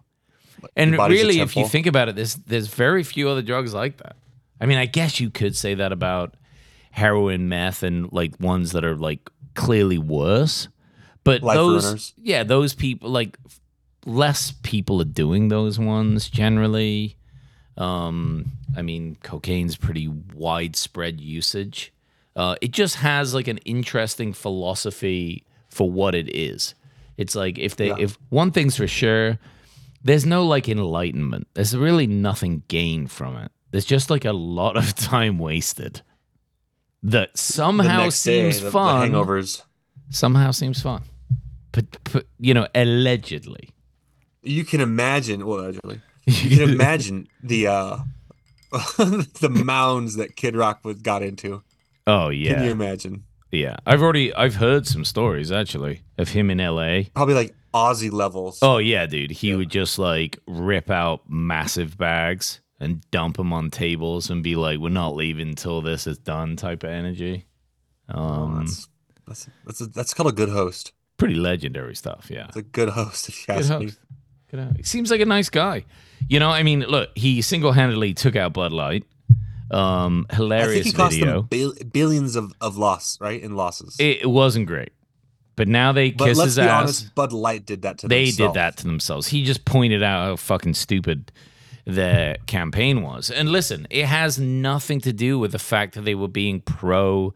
[0.76, 3.42] And Your body's a really, if you think about it, there's there's very few other
[3.42, 4.16] drugs like that.
[4.60, 6.36] I mean, I guess you could say that about
[6.92, 10.68] heroin, meth, and like ones that are like clearly worse.
[11.24, 12.14] But Life those, ruiners.
[12.22, 13.38] yeah, those people like
[14.06, 17.18] less people are doing those ones generally.
[17.78, 21.94] Um, I mean, cocaine's pretty widespread usage.
[22.38, 26.76] Uh, it just has like an interesting philosophy for what it is.
[27.18, 27.96] It's like if they Yeah.
[28.00, 29.40] if one thing's for sure,
[30.04, 31.48] there's no like enlightenment.
[31.56, 33.52] There's really nothing gained from it.
[33.72, 36.02] There's just like a lot of time wasted.
[37.04, 39.12] That somehow next day, seems the, the fun.
[39.12, 39.64] hangovers.
[40.10, 41.02] somehow seems fun.
[41.72, 43.70] But, but you know, allegedly.
[44.44, 45.46] You can imagine.
[45.46, 47.98] Well, allegedly, you can imagine the uh,
[48.72, 51.64] the mounds that Kid Rock was got into.
[52.08, 52.56] Oh yeah.
[52.56, 53.24] Can you imagine?
[53.52, 57.10] Yeah, I've already I've heard some stories actually of him in L.A.
[57.14, 58.60] Probably like Aussie levels.
[58.62, 63.70] Oh yeah, dude, he would just like rip out massive bags and dump them on
[63.70, 67.46] tables and be like, "We're not leaving until this is done," type of energy.
[68.10, 68.88] Oh, Um, that's
[69.28, 70.94] that's that's, a, that's called a good host.
[71.18, 72.28] pretty legendary stuff.
[72.30, 73.30] Yeah, It's a good host.
[73.30, 73.86] If you good ask me.
[73.86, 74.00] host.
[74.52, 74.78] Good host.
[74.78, 75.86] He seems like a nice guy.
[76.30, 79.04] You know, I mean, look, he single handedly took out Bud Light.
[79.72, 81.26] Um, I think hilarious video.
[81.42, 83.42] them bil- billions of, of loss, right?
[83.42, 83.96] In losses.
[84.00, 84.94] It, it wasn't great,
[85.56, 86.82] but now they but kiss his be ass.
[86.84, 88.54] honest, Bud Light did that to they themselves.
[88.54, 89.28] did that to themselves.
[89.28, 91.32] He just pointed out how fucking stupid
[91.86, 93.30] their campaign was.
[93.32, 97.34] And listen, it has nothing to do with the fact that they were being pro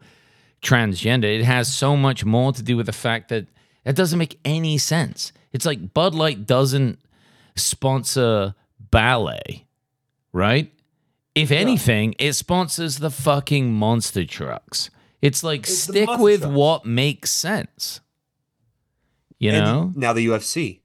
[0.62, 1.24] transgender.
[1.24, 3.46] It has so much more to do with the fact that
[3.84, 5.32] it doesn't make any sense.
[5.52, 6.98] It's like Bud Light doesn't
[7.56, 8.54] sponsor
[8.90, 9.66] ballet,
[10.32, 10.70] right?
[11.34, 14.90] If anything, it sponsors the fucking monster trucks.
[15.22, 16.54] It's like It's the stick monster with trucks.
[16.54, 18.00] what makes sense.
[19.38, 19.92] You And know?
[19.96, 20.80] now the UFC.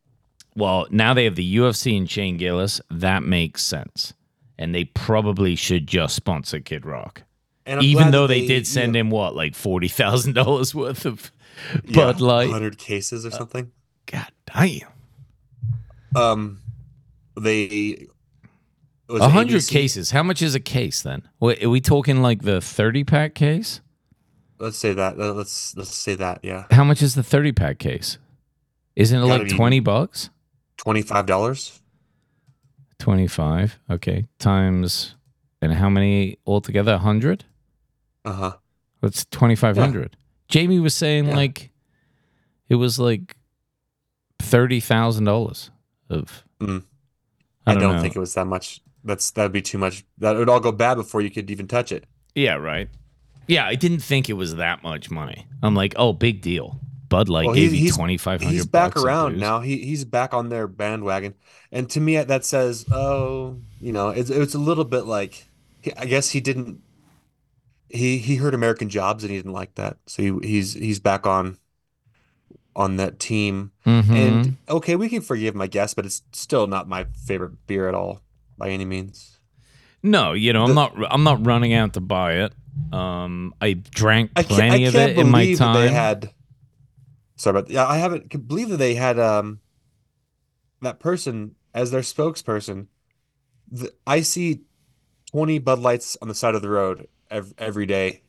[0.56, 2.82] Well, now they have the UFC and Shane Gillis.
[2.90, 4.14] That makes sense.
[4.58, 7.24] And they probably should just sponsor Kid Rock.
[7.66, 10.74] And I'm Even glad though that they, did send him what, like forty thousand dollars
[10.74, 11.32] worth of
[11.94, 12.48] Bud yeah, Light.
[12.48, 13.72] 100 cases or something.
[14.06, 14.88] God damn.
[16.16, 16.62] Um,
[17.40, 18.10] they was A it
[19.10, 20.12] hundred cases.
[20.12, 21.24] How much is a case then?
[21.40, 23.82] Wait, are we talking like the thirty pack case?
[24.60, 25.18] Let's say that.
[25.18, 26.40] Let's let's say that.
[26.44, 28.18] Yeah, How much is the thirty pack case?
[28.96, 30.30] Isn't it Gotta like twenty bucks?
[30.78, 31.80] twenty five dollars.
[33.00, 33.78] Twenty five.
[33.90, 34.26] Okay.
[34.40, 35.16] Times
[35.62, 36.94] and how many altogether?
[36.94, 37.46] A hundred?
[38.26, 38.52] Uh huh.
[39.02, 40.18] That's twenty five hundred.
[40.48, 41.36] Jamie was saying Yeah.
[41.36, 41.72] like
[42.70, 43.36] it was like
[44.40, 45.70] thirty thousand dollars
[46.10, 46.44] of.
[46.60, 46.84] Mm.
[47.66, 48.02] I I don't, don't, know.
[48.02, 48.82] think it was that much.
[49.08, 50.04] That's that'd be too much.
[50.18, 52.06] That would all go bad before you could even touch it.
[52.36, 52.90] Yeah, right.
[53.48, 55.48] Yeah, I didn't think it was that much money.
[55.64, 56.80] I'm like, oh, big deal.
[57.08, 58.56] Bud Light Well, gave he's- you twenty five hundred.
[58.56, 59.62] He's back around now.
[59.62, 61.36] He he's back on their bandwagon,
[61.72, 65.48] and to me that says, oh, you know, it's it's a little bit like,
[65.98, 66.82] I guess he didn't.
[67.88, 71.26] He he heard American Jobs and he didn't like that, so he, he's he's back
[71.26, 71.58] on
[72.76, 73.72] on that team.
[73.86, 74.14] Mm-hmm.
[74.14, 77.96] And okay, we can forgive my guess, but it's still not my favorite beer at
[77.96, 78.20] all
[78.58, 79.40] by any means.
[80.04, 80.96] no, you know, I'm not.
[81.10, 82.54] I'm not running out to buy it.
[82.94, 85.76] Um, I drank plenty I of it in my time.
[85.76, 86.32] they had.
[87.36, 87.86] Sorry about yeah.
[87.86, 89.60] I haven't can believe that they had um
[90.82, 92.88] that person as their spokesperson.
[93.70, 94.62] The, I see
[95.32, 98.22] 20 Bud Lights on the side of the road every, every day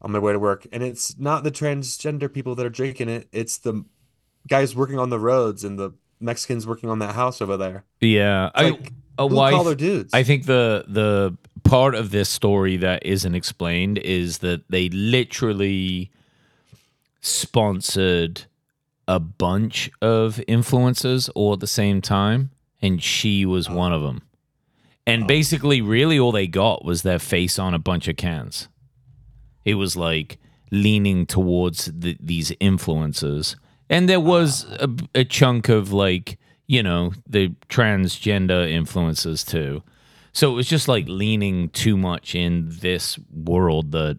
[0.00, 0.66] on my way to work.
[0.72, 3.84] And it's not the transgender people that are drinking it, it's the
[4.46, 7.84] guys working on the roads and the Mexicans working on that house over there.
[8.00, 8.78] Yeah, I,
[9.18, 9.54] a Blue wife.
[9.54, 10.14] collar dudes.
[10.14, 16.10] I think the the part of this story that isn't explained is that they literally
[17.20, 18.44] sponsored
[19.06, 22.50] a bunch of influencers all at the same time,
[22.80, 23.74] and she was oh.
[23.74, 24.22] one of them.
[25.06, 25.26] And oh.
[25.26, 28.68] basically, really, all they got was their face on a bunch of cans.
[29.64, 30.38] It was like
[30.70, 33.56] leaning towards the, these influencers,
[33.90, 34.20] and there ah.
[34.20, 36.38] was a, a chunk of like
[36.68, 39.82] you know the transgender influences too.
[40.32, 44.18] So it was just like leaning too much in this world that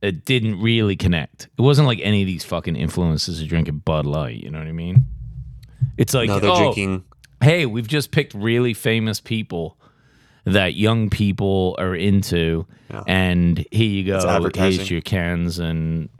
[0.00, 1.48] it didn't really connect.
[1.58, 4.36] It wasn't like any of these fucking influences are drinking Bud Light.
[4.36, 5.04] You know what I mean?
[5.98, 7.04] It's like no, they're oh, drinking.
[7.42, 9.76] hey, we've just picked really famous people
[10.44, 13.02] that young people are into, Yeah.
[13.06, 14.50] and here you go.
[14.54, 16.10] Here's your cans, and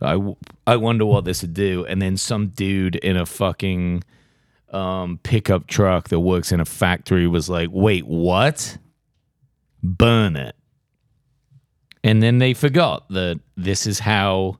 [0.00, 0.36] I, w-
[0.66, 1.84] I wonder what this would do.
[1.86, 4.02] And then some dude in a fucking
[4.74, 8.76] um, pickup truck that works in a factory was like, wait, what?
[9.82, 10.56] Burn it.
[12.02, 14.58] And then they forgot that this is how,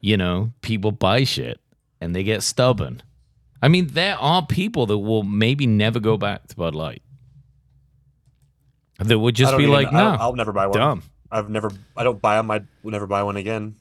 [0.00, 1.60] you know, people buy shit
[2.00, 3.02] and they get stubborn.
[3.62, 7.02] I mean, there are people that will maybe never go back to Bud Light.
[8.98, 10.78] That would just be even- like, no, don't- I'll never buy one.
[10.78, 11.02] dumb.
[11.30, 12.50] I've never, I don't buy them.
[12.50, 13.74] I will never buy one again.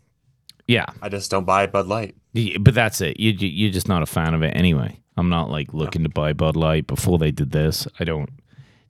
[0.68, 2.16] Yeah, I just don't buy Bud Light.
[2.34, 3.20] Yeah, but that's it.
[3.20, 4.97] You you- you're just not a fan of it anyway.
[5.18, 7.88] I'm not like looking to buy Bud Light before they did this.
[7.99, 8.30] I don't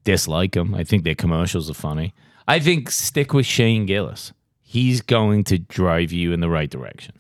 [0.04, 0.74] dislike them.
[0.74, 2.14] I think their commercials are funny.
[2.48, 4.34] I think stick with Shane Gillis.
[4.62, 7.14] He's going to drive you in the right direction.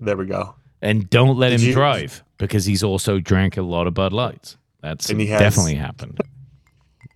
[0.00, 0.54] There we go.
[0.82, 4.12] And don't let Did him you- drive because he's also drank a lot of Bud
[4.12, 4.56] Lights.
[4.82, 6.20] That's And he has- definitely happened.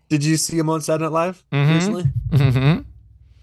[0.08, 1.74] Did you see him on Saturday Night Live Mhm.
[1.74, 2.02] recently?
[2.32, 2.78] hmm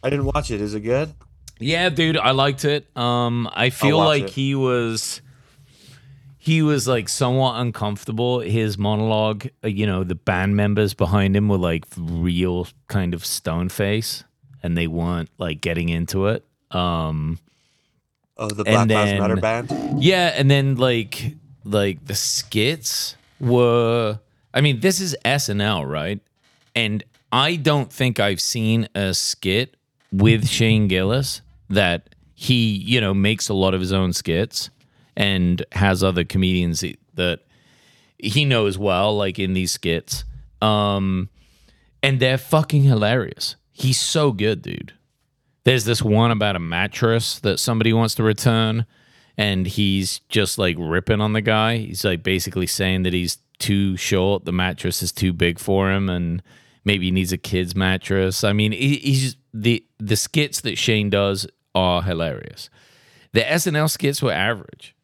[0.03, 0.61] I didn't watch it.
[0.61, 1.13] Is it good?
[1.59, 2.85] Yeah, dude, I liked it.
[2.97, 4.29] Um, I feel like it.
[4.31, 5.21] he was
[6.45, 8.39] he was like somewhat uncomfortable.
[8.39, 13.25] His monologue, uh, you know, the band members behind him were like real kind of
[13.25, 14.23] stone face,
[14.61, 16.45] and they weren't like getting into it.
[16.69, 17.39] Um,
[18.37, 20.03] Oh, the Black Lives Matter band.
[20.03, 21.33] yeah, and then like
[21.63, 24.19] like the skits were.
[24.53, 26.19] I mean, this is SNL, right?
[26.75, 29.75] And I don't think I've seen a skit
[30.11, 34.69] with Shane Gillis that he, you know, makes a lot of his own skits
[35.15, 37.39] and has other comedians that
[38.17, 40.23] he knows well, like in these skits.
[40.61, 41.29] Um,
[42.01, 43.55] and they're fucking hilarious.
[43.71, 44.93] He's so good, dude.
[45.63, 48.85] There's this one about a mattress that somebody wants to return,
[49.37, 51.77] and he's just like ripping on the guy.
[51.77, 56.09] He's like basically saying that he's too short, the mattress is too big for him,
[56.09, 56.43] and
[56.83, 58.43] maybe he needs a kid's mattress.
[58.43, 62.69] I mean, he, he's the the skits that Shane does are hilarious.
[63.33, 64.94] The SNL skits were average.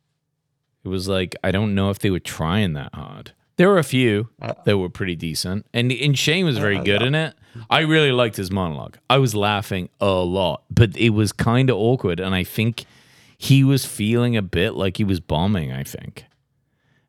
[0.83, 3.33] It was like I don't know if they were trying that hard.
[3.57, 4.29] There were a few
[4.65, 7.35] that were pretty decent, and and Shane was very good in it.
[7.69, 8.97] I really liked his monologue.
[9.09, 12.85] I was laughing a lot, but it was kind of awkward, and I think
[13.37, 15.71] he was feeling a bit like he was bombing.
[15.71, 16.25] I think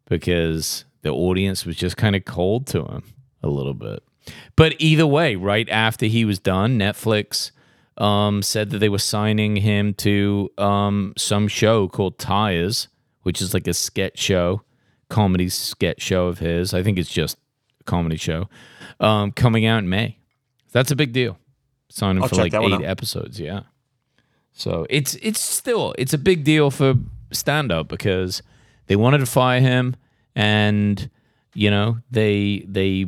[0.09, 3.03] because the audience was just kind of cold to him
[3.43, 4.03] a little bit.
[4.57, 7.51] But either way, right after he was done, Netflix
[7.99, 12.89] um, said that they were signing him to um, some show called Tires,
[13.23, 14.63] which is like a sketch show,
[15.09, 16.75] comedy sketch show of his.
[16.75, 17.39] I think it's just
[17.81, 18.49] a comedy show
[19.01, 20.19] um, coming out in May.
[20.73, 21.39] That's a big deal.
[21.89, 23.39] Sign him I'll for like eight episodes.
[23.39, 23.63] Yeah.
[24.53, 26.95] So it's it's still it's a big deal for
[27.33, 28.43] stand up because
[28.87, 29.97] they wanted to fire him
[30.35, 31.11] and
[31.55, 33.07] you know they they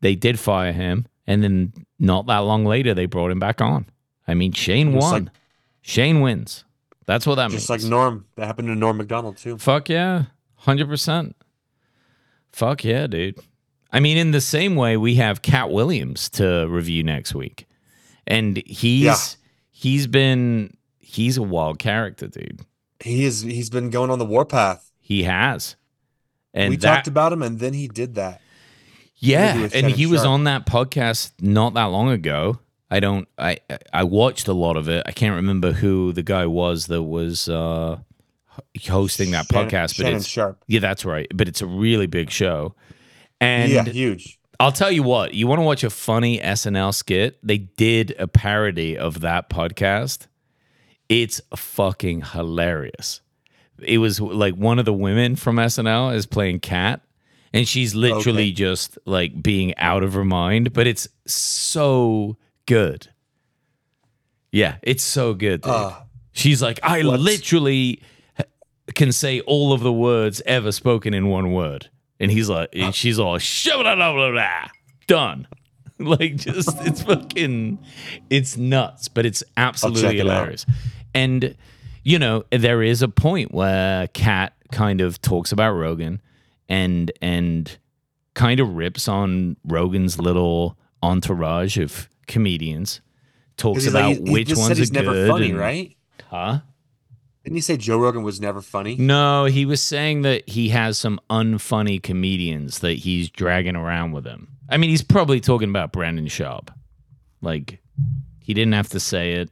[0.00, 3.86] they did fire him and then not that long later they brought him back on.
[4.26, 5.24] I mean Shane won.
[5.24, 5.32] like-
[5.82, 6.64] Shane wins.
[7.12, 7.66] That's what that means.
[7.66, 7.84] Just means.
[7.84, 8.24] like Norm.
[8.36, 9.58] That happened to Norm Macdonald too.
[9.58, 10.24] Fuck yeah.
[10.64, 11.34] 100%.
[12.52, 13.38] Fuck yeah, dude.
[13.90, 17.66] I mean, in the same way, we have Katt Williams to review next week.
[18.26, 19.16] And he's Yeah.
[19.72, 22.62] he's been he's a wild character, dude.
[23.00, 23.42] He is.
[23.42, 24.90] He's been going on the warpath.
[24.98, 25.76] He has.
[26.54, 28.40] And we that, talked about him, and then he did that.
[29.16, 32.58] Yeah, and he was on that podcast not that long ago.
[32.92, 33.26] I don't.
[33.38, 33.58] I
[33.92, 35.02] I watched a lot of it.
[35.06, 37.98] I can't remember who the guy was that was uh,
[38.88, 40.62] hosting that Shannon- podcast, but Shannon it's Sharpe.
[40.66, 41.26] yeah, that's right.
[41.34, 42.74] But it's a really big show,
[43.40, 44.38] and yeah, huge.
[44.60, 45.34] I'll tell you what.
[45.34, 47.38] You want to watch a funny SNL skit?
[47.42, 50.26] They did a parody of that podcast.
[51.08, 53.20] It's fucking hilarious.
[53.82, 57.00] It was like one of the women from SNL is playing Katt,
[57.52, 58.52] and she's literally Okay.
[58.52, 60.72] just like being out of her mind.
[60.72, 62.36] But it's so
[62.66, 63.08] good.
[64.50, 65.64] Yeah, it's so good.
[65.64, 65.92] Uh,
[66.32, 68.02] She's like, I What's- literally
[68.94, 71.88] can say all of the words ever spoken in one word.
[72.20, 74.68] And he's like, and she's all, blah, blah, blah, blah,
[75.06, 75.46] done.
[75.98, 77.78] like, just, it's fucking,
[78.30, 80.64] it's nuts, but it's absolutely it hilarious.
[81.14, 81.56] And,
[82.04, 86.20] you know, there is a point where Katt kind of talks about Rogan
[86.68, 87.76] and, and
[88.34, 93.00] kind of rips on Rogan's little entourage of comedians,
[93.56, 95.30] talks about like, which ones said he's are never good.
[95.30, 95.96] funny, and- right?
[96.28, 96.60] Huh?
[97.44, 98.94] Didn't he say Joe Rogan was never funny?
[98.94, 104.24] No, he was saying that he has some unfunny comedians that he's dragging around with
[104.24, 104.46] him.
[104.68, 106.68] I mean, he's probably talking about Brandon Schaub.
[107.40, 107.80] Like,
[108.38, 109.50] he didn't have to say it.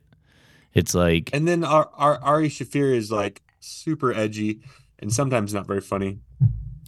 [0.72, 4.60] It's like, And then our, our Ari Shaffir is like super edgy
[5.00, 6.20] and sometimes not very funny.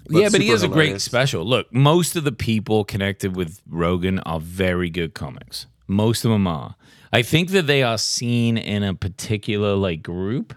[0.08, 1.44] yeah, but he has a great special.
[1.44, 5.66] Look, most of the people connected with Rogan are very good comics.
[5.92, 6.76] Most of them are.
[7.12, 10.54] I think that they are seen in a particular like group,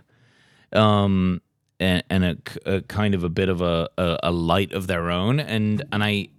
[0.72, 1.42] um,
[1.80, 5.10] and, and a, a kind of a bit of a, a, a light of their
[5.10, 6.30] own, and and I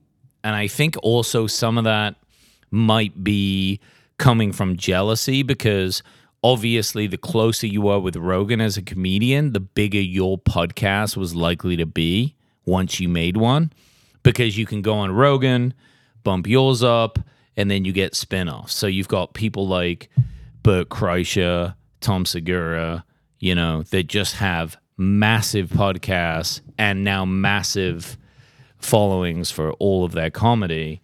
[0.42, 2.16] and I think also some of that
[2.70, 3.80] might be
[4.18, 6.02] coming from jealousy because
[6.42, 11.34] obviously the closer you are with Rogan as a comedian, the bigger your podcast was
[11.34, 13.72] likely to be once you made one
[14.22, 15.74] because you can go on Rogan,
[16.24, 17.18] bump yours up,
[17.56, 18.74] and then you get spin-offs.
[18.74, 20.10] So you've got people like
[20.62, 23.04] Bert Kreischer, Tom Segura,
[23.38, 28.16] you know, that just have massive podcasts and now massive
[28.78, 31.00] followings for all of their comedy.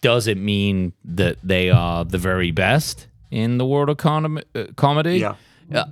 [0.00, 4.64] Does it mean that they are the very best in the world of com- uh,
[4.76, 5.18] comedy?
[5.18, 5.34] Yeah.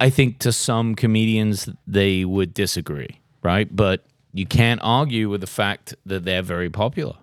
[0.01, 3.75] I think to some comedians they would disagree, right?
[3.75, 4.05] But
[4.35, 7.17] you can't argue with the fact that they're very popular.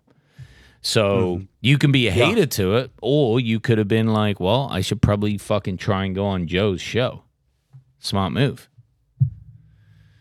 [0.81, 2.25] So you can be a Yeah.
[2.25, 6.05] hater to it, or you could have been like, well, I should probably fucking try
[6.05, 7.23] and go on Joe's show.
[7.99, 8.69] Smart move.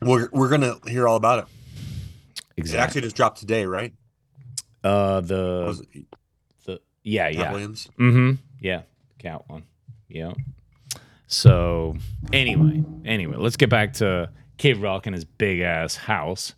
[0.03, 1.45] We're, we're going to hear all about it.
[2.57, 2.83] It Exactly.
[2.83, 3.93] actually just dropped today, right?
[4.85, 5.81] uh, the,
[6.65, 7.53] the yeah, Katt yeah.
[7.53, 7.89] Williams?
[7.99, 8.33] Mm-hmm.
[8.61, 8.83] Yeah.
[9.19, 9.65] Katt one.
[10.09, 10.33] Yeah.
[11.27, 11.97] So
[12.33, 16.55] anyway, anyway, let's get back to Kid Rock and his big ass house.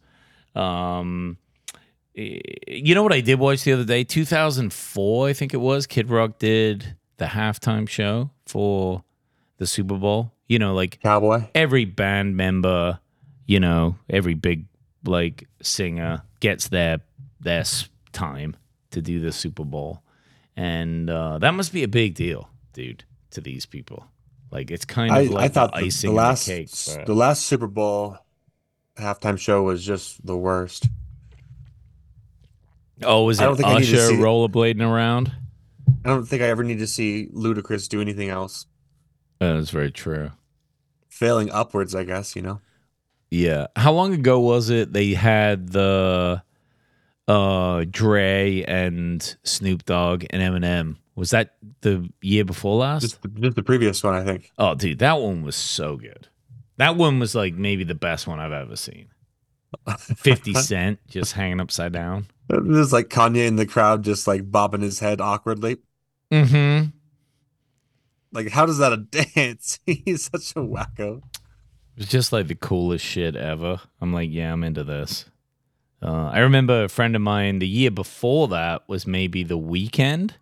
[0.55, 1.39] Um
[2.69, 4.05] you know what I did watch the other day?
[4.05, 5.87] 2004, I think it was.
[5.87, 9.05] Kid Rock did the halftime show for
[9.59, 10.33] the Super Bowl.
[10.49, 11.45] You know, like Cowboy?
[11.55, 12.99] every band member,
[13.47, 14.67] you know, every big
[15.05, 16.99] like singer gets their
[17.41, 17.65] their
[18.13, 18.57] time
[18.91, 20.03] to do the Super Bowl,
[20.57, 24.07] and uh, that must be a big deal, dude, to these people.
[24.51, 27.07] Like it's kind of I, like I thought the the, icing the last the cake.
[27.07, 28.19] the last Super Bowl
[28.99, 30.89] halftime show was just the worst.
[33.03, 35.33] Oh, was it I don't think I need to Usher see- rollerblading around?
[36.05, 38.67] I don't think I ever need to see Ludacris do anything else.
[39.41, 40.31] Uh, That's very true.
[41.09, 42.61] Failing upwards, I guess, you know.
[43.31, 43.67] Yeah.
[43.77, 46.43] How long ago was it they had the
[47.29, 50.97] uh Dre and Snoop Dogg and Eminem?
[51.17, 53.03] Was that the year before last?
[53.03, 54.51] Just just the previous one, I think.
[54.59, 56.29] Oh, dude, that one was so good.
[56.79, 59.09] That one was like maybe the best one I've ever seen.
[59.99, 62.27] 50 Cent just hanging upside down.
[62.51, 65.79] There's like Kanye in the crowd just like bobbing his head awkwardly.
[66.33, 66.89] Mm-hmm.
[68.33, 68.97] Like, how does that a
[69.35, 69.79] dance?
[69.87, 71.19] He's such a wacko.
[71.19, 73.81] It was just like the coolest shit ever.
[74.01, 75.27] I'm like, yeah, I'm into this.
[76.03, 80.33] Uh, I remember a friend of mine the year before that was maybe the Weeknd.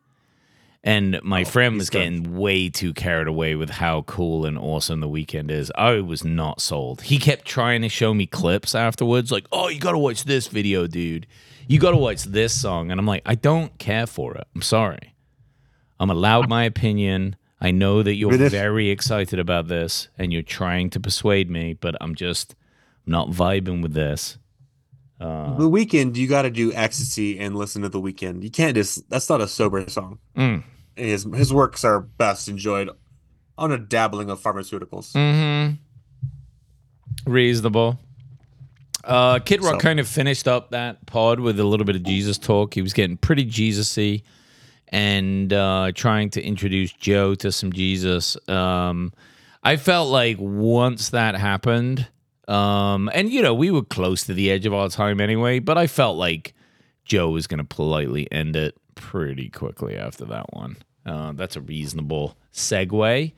[0.84, 1.98] And my friend was he's good.
[1.98, 5.72] getting way too carried away with how cool and awesome the Weeknd is.
[5.74, 7.02] I was not sold.
[7.02, 10.46] He kept trying to show me clips afterwards, like, oh, you got to watch this
[10.46, 11.26] video, dude.
[11.68, 12.90] You got to watch this song.
[12.90, 14.46] And I'm like, I don't care for it.
[14.54, 15.14] I'm sorry.
[16.00, 17.36] I'm allowed my opinion.
[17.60, 21.94] I know that you're very excited about this and you're trying to persuade me, but
[22.00, 22.54] I'm just
[23.04, 24.38] not vibing with this.
[25.20, 28.42] Uh, the Weeknd, you got to do ecstasy and listen to the Weeknd.
[28.44, 29.08] You can't just.
[29.10, 30.20] That's not a sober song.
[30.36, 30.62] mm,
[30.94, 32.88] His his works are best enjoyed
[33.58, 35.12] on a dabbling of pharmaceuticals.
[35.12, 35.74] mm-hmm.
[37.30, 37.98] Reasonable.
[39.08, 42.02] Uh, Kid Rock So- kind of finished up that pod with a little bit of
[42.02, 42.74] Jesus talk.
[42.74, 44.22] He was getting pretty Jesus-y
[44.88, 48.36] and uh, trying to introduce Joe to some Jesus.
[48.48, 49.12] Um,
[49.62, 52.06] I felt like once that happened,
[52.46, 55.76] um, and you know, we were close to the edge of our time anyway, but
[55.76, 56.54] I felt like
[57.04, 60.76] Joe was going to politely end it pretty quickly after that one.
[61.04, 63.32] Uh, that's a reasonable segue.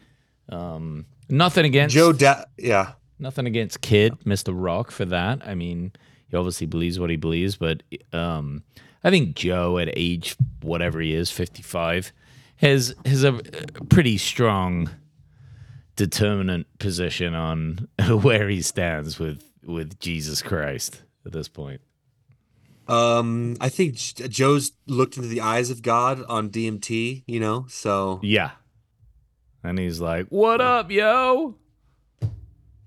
[0.49, 4.53] Um, nothing against Joe, da- yeah, Nothing against Kid, Mr.
[4.55, 5.47] Rock, for that.
[5.47, 5.93] I mean,
[6.29, 8.63] he obviously believes what he believes, but um,
[9.05, 12.13] I think Joe, at age whatever he is, 55,
[12.57, 13.33] has has a
[13.89, 14.91] pretty strong
[15.97, 17.89] determinant position on
[18.23, 21.81] where he stands with with Jesus Christ at this point.
[22.89, 28.19] Um, I think Joe's looked into the eyes of God on DMT, you know, so
[28.23, 28.53] Yeah.
[29.63, 31.57] And he's like, "What up, yo?"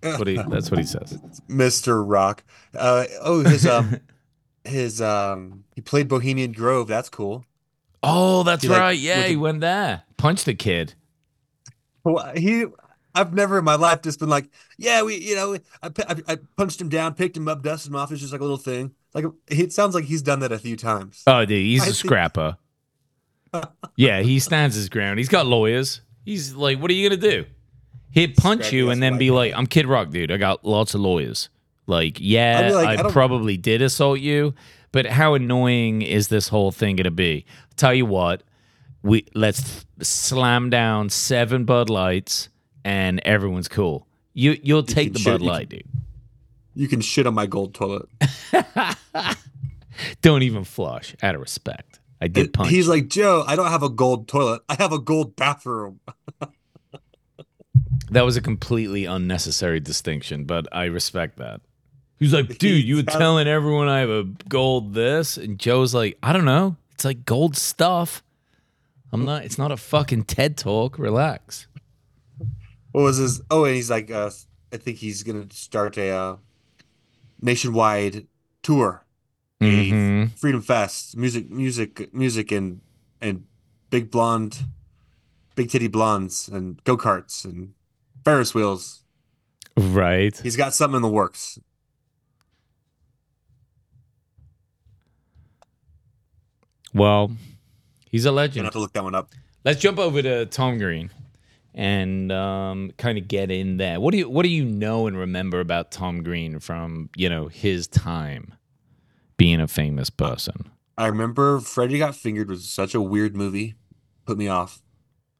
[0.03, 1.19] What he, that's what he says.
[1.49, 2.03] Mr.
[2.05, 2.43] Rock.
[2.75, 3.99] Uh, oh, his um,
[4.63, 6.87] his um, he played Bohemian Grove.
[6.87, 7.45] That's cool.
[8.01, 8.97] Oh, that's He, like, right.
[8.99, 10.03] Yeah, he went there.
[10.17, 10.93] Punched the kid.
[12.03, 12.65] Well, he,
[13.15, 16.37] I've never in my life just been like, yeah, we, you know, I, I, I
[16.57, 18.11] punched him down, picked him up, dusted him off.
[18.11, 18.91] It's just like a little thing.
[19.13, 21.23] Like it sounds like he's done that a few times.
[21.27, 22.57] Oh, dude, he's I a think- scrapper.
[23.95, 25.19] yeah, he stands his ground.
[25.19, 26.01] He's got lawyers.
[26.25, 27.45] He's like, what are you gonna do?
[28.13, 30.31] He'd punch you and then be like, I'm Kid Rock, dude.
[30.31, 31.49] I got lots of lawyers.
[31.87, 34.53] Like, yeah, like, I I, probably did assault you,
[34.91, 37.45] but how annoying is this whole thing gonna be?
[37.75, 38.43] Tell you what,
[39.01, 42.49] we let's slam down seven Bud Lights
[42.85, 44.07] and everyone's cool.
[44.33, 45.83] You you'll take can the shit- Bud you can- Light, dude.
[46.75, 48.07] You can shit on my gold toilet.
[50.21, 51.15] Don't even flush.
[51.21, 52.69] Out of respect, I did punch.
[52.69, 54.61] He's like, Joe, I don't have a gold toilet.
[54.69, 55.99] I have a gold bathroom.
[58.11, 61.61] That was a completely unnecessary distinction, but I respect that.
[62.19, 65.93] He's like, dude, you were sounds- telling everyone I have a gold this, and Joe's
[65.93, 68.23] like, I don't know, it's like gold stuff.
[69.11, 69.43] I'm not.
[69.45, 70.97] It's not a fucking TED talk.
[70.97, 71.67] Relax.
[72.91, 73.41] What was his?
[73.51, 74.31] Oh, and he's like, uh,
[74.71, 76.35] I think he's gonna start a uh,
[77.41, 78.27] nationwide
[78.63, 79.05] tour,
[79.61, 80.31] a Mhm.
[80.39, 82.81] Freedom Fest, music, music, music, and
[83.21, 83.43] and
[83.89, 84.65] big blonde,
[85.55, 87.73] big titty blondes, and go karts and
[88.23, 89.03] Ferris wheels.
[89.77, 90.37] Right.
[90.37, 91.59] He's got something in the works.
[96.93, 97.31] Well,
[98.09, 98.65] he's a Gonna legend.
[98.65, 99.31] have to look that one up.
[99.65, 101.09] Let's jump over to Tom Green
[101.73, 103.99] and um, kind of get in there.
[103.99, 107.47] What do you What do you know and remember about Tom Green from you know
[107.47, 108.53] his time
[109.37, 110.69] being a famous person?
[110.97, 113.75] I remember Freddy Got Fingered was such a weird movie.
[114.25, 114.81] Put me off.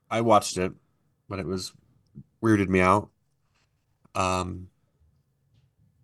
[0.09, 0.71] I watched it,
[1.29, 1.73] but it was
[2.43, 3.09] weirded me out.
[4.15, 4.67] Um,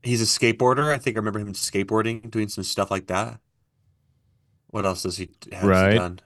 [0.01, 0.91] he's a skateboarder.
[0.93, 3.39] I think I remember him skateboarding, doing some stuff like that.
[4.67, 5.95] What else does he has he Right.
[5.95, 6.19] done?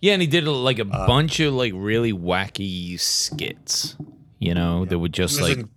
[0.00, 3.96] Yeah, and he did like a Uh, bunch of like really wacky skits,
[4.38, 5.70] you know, that were just like in-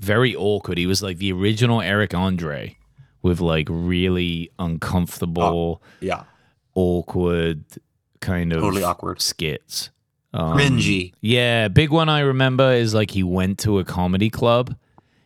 [0.00, 0.76] very awkward.
[0.78, 2.76] He was like the original Eric Andre
[3.22, 6.24] with like really uncomfortable, Yeah,
[6.74, 7.64] awkward
[8.20, 9.20] kind of Totally awkward.
[9.22, 9.90] skits.
[10.32, 11.12] Um, cringy.
[11.20, 14.76] Yeah, big one I remember is like he went to a comedy club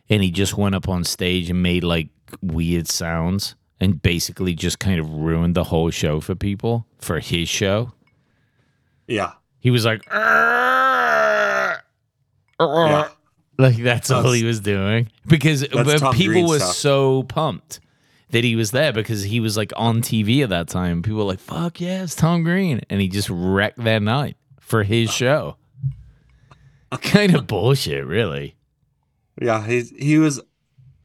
[0.09, 2.09] and he just went up on stage and made like
[2.41, 7.47] weird sounds and basically just kind of ruined the whole show for people for his
[7.49, 7.93] show.
[9.07, 11.83] Yeah, He was like, "Arr!"
[12.59, 13.07] yeah.
[13.57, 16.75] like that's all he was doing because That's people Green were stuff.
[16.75, 17.79] so pumped
[18.31, 21.01] that he was there because he was like on TV at that time.
[21.03, 24.83] People were like, "Fuck yeah, it's Tom Green," and he just wrecked their night for
[24.83, 25.57] his show.
[27.01, 28.55] kind of bullshit, really.
[29.39, 30.41] Yeah, he's he was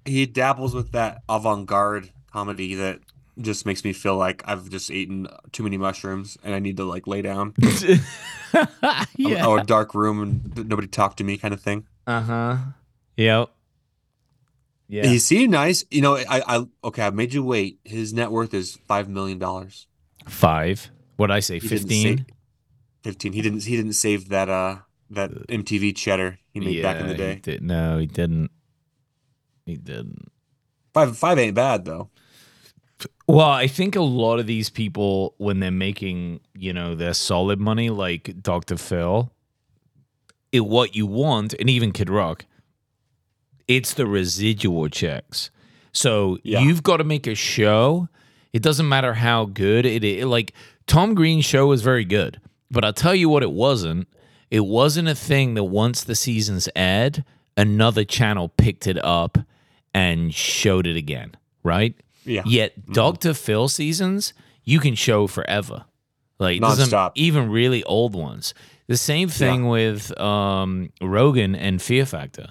[0.04, 3.00] he dabbles with that avant-garde comedy that
[3.38, 6.84] just makes me feel like I've just eaten too many mushrooms and I need to
[6.84, 7.54] like lay down
[9.16, 9.46] yeah.
[9.46, 11.86] or a dark room and nobody talk to me kind of thing.
[12.06, 12.56] Uh huh.
[13.16, 13.50] Yep.
[14.88, 15.06] Yeah.
[15.06, 15.84] He seemed nice.
[15.90, 17.78] You know, I, I okay, I made you wait.
[17.84, 19.86] His net worth is five million dollars.
[20.26, 20.90] Five.
[21.16, 21.58] What I say?
[21.58, 22.26] Fifteen.
[23.02, 23.32] Sa- Fifteen.
[23.32, 24.78] He didn't he didn't save that uh
[25.10, 27.34] that MTV cheddar he made back in the he day.
[27.36, 28.50] did- no, he didn't.
[29.66, 30.30] He didn't.
[30.94, 32.10] Five five ain't bad though.
[33.26, 37.58] Well, I think a lot of these people, when they're making, you know, their solid
[37.60, 38.76] money, like Dr.
[38.76, 39.32] Phil,
[40.52, 42.44] it what you want, and even Kid Rock,
[43.68, 45.50] it's the residual checks.
[45.92, 46.60] So Yeah.
[46.60, 48.08] you've got to make a show.
[48.52, 50.24] It doesn't matter how good it is.
[50.26, 50.52] Like
[50.86, 52.40] Tom Green's show was very good,
[52.70, 54.08] but I'll tell you what, it wasn't.
[54.50, 57.24] It wasn't a thing that once the seasons aired,
[57.56, 59.38] another channel picked it up
[59.94, 61.94] and showed it again, right?
[62.24, 62.42] Yeah.
[62.46, 63.34] Yet Dr.
[63.34, 64.32] Phil seasons
[64.64, 65.84] you can show forever.
[66.38, 67.12] Like doesn't Nonstop.
[67.16, 68.54] even really old ones.
[68.86, 72.48] The same thing with um, Rogan and Fear Factor.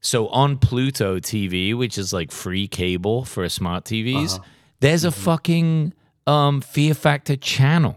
[0.00, 4.44] So on Pluto TV, which is like free cable for smart TVs, Uh-huh.
[4.80, 5.20] there's a Mm-hmm.
[5.22, 5.92] fucking
[6.26, 7.96] um, Fear Factor channel.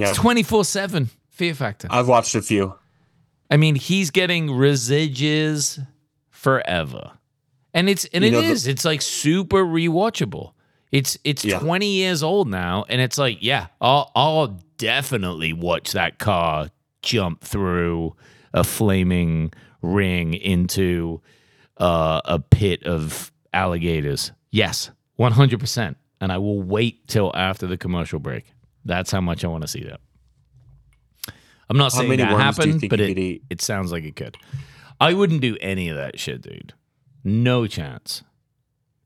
[0.00, 0.12] Yeah.
[0.12, 1.88] 24 7 Fear Factor.
[1.90, 2.74] I've watched a few.
[3.50, 5.78] I mean, he's getting residues
[6.30, 7.12] forever.
[7.74, 10.52] And it's and You it know, the- It's like super rewatchable.
[10.92, 11.60] It's it's Yeah.
[11.60, 16.68] 20 years old now and it's like, yeah, I'll I'll definitely watch that car
[17.02, 18.16] jump through
[18.52, 21.20] a flaming ring into
[21.78, 24.32] uh, a pit of alligators.
[24.50, 25.94] Yes, 100%.
[26.20, 28.44] And I will wait till after the commercial break.
[28.84, 30.00] That's how much I want to see that.
[31.68, 34.16] I'm not How saying that worms do you happened, but it, it sounds like it
[34.16, 34.36] could.
[35.00, 36.74] I wouldn't do any of that shit, dude.
[37.22, 38.22] No chance.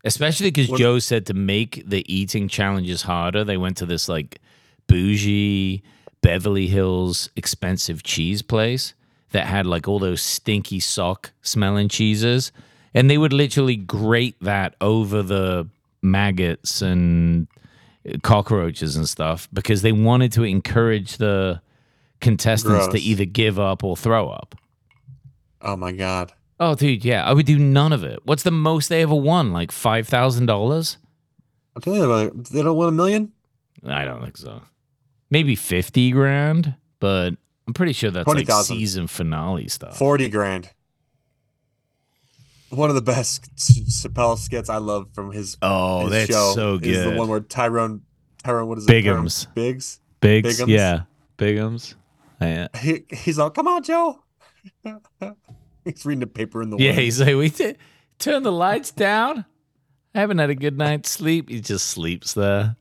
[0.05, 4.41] Especially because Joe said to make the eating challenges harder, they went to this like
[4.87, 5.83] bougie
[6.21, 8.95] Beverly Hills expensive cheese place
[9.33, 12.53] that had like all those stinky sock smelling cheeses.
[12.95, 15.69] And they would literally grate that over the
[16.03, 17.49] maggots and
[18.23, 21.61] cockroaches and stuff because they wanted to encourage the
[22.21, 24.55] contestants to either give up or throw up.
[25.61, 26.33] Oh my god.
[26.61, 28.21] Oh, dude, yeah, I would do none of it.
[28.25, 29.53] What's the most they ever won?
[29.53, 30.99] Like five thousand dollars?
[31.75, 33.33] I'm telling you, like, they don't win a million.
[33.85, 34.63] I don't think so.
[35.31, 37.31] Maybe fifty grand, but
[37.67, 38.77] I'm pretty sure that's like 20,000.
[38.77, 39.99] season finale stuff.
[39.99, 40.71] Forty grand.
[42.75, 46.53] One of the best S- Chappelle skits I love from his, oh, his that's show
[46.55, 47.13] so is good.
[47.15, 48.03] the one where Tyrone,
[48.43, 49.03] Tyrone, what is it?
[49.03, 49.55] Tyrone Biggums.
[49.55, 50.01] Biggs.
[50.21, 50.69] Bigs, Biggums?
[50.69, 51.03] yeah,
[51.39, 51.95] Biggums.
[52.41, 54.21] Yeah, uh, He, he's all, come on, Joe.
[55.85, 56.91] he's reading the paper in the yeah.
[56.91, 57.01] wind.
[57.01, 57.75] He's like, we t-
[58.19, 59.45] turn the lights down.
[60.15, 61.49] I haven't had a good night's sleep.
[61.51, 62.77] He just sleeps there.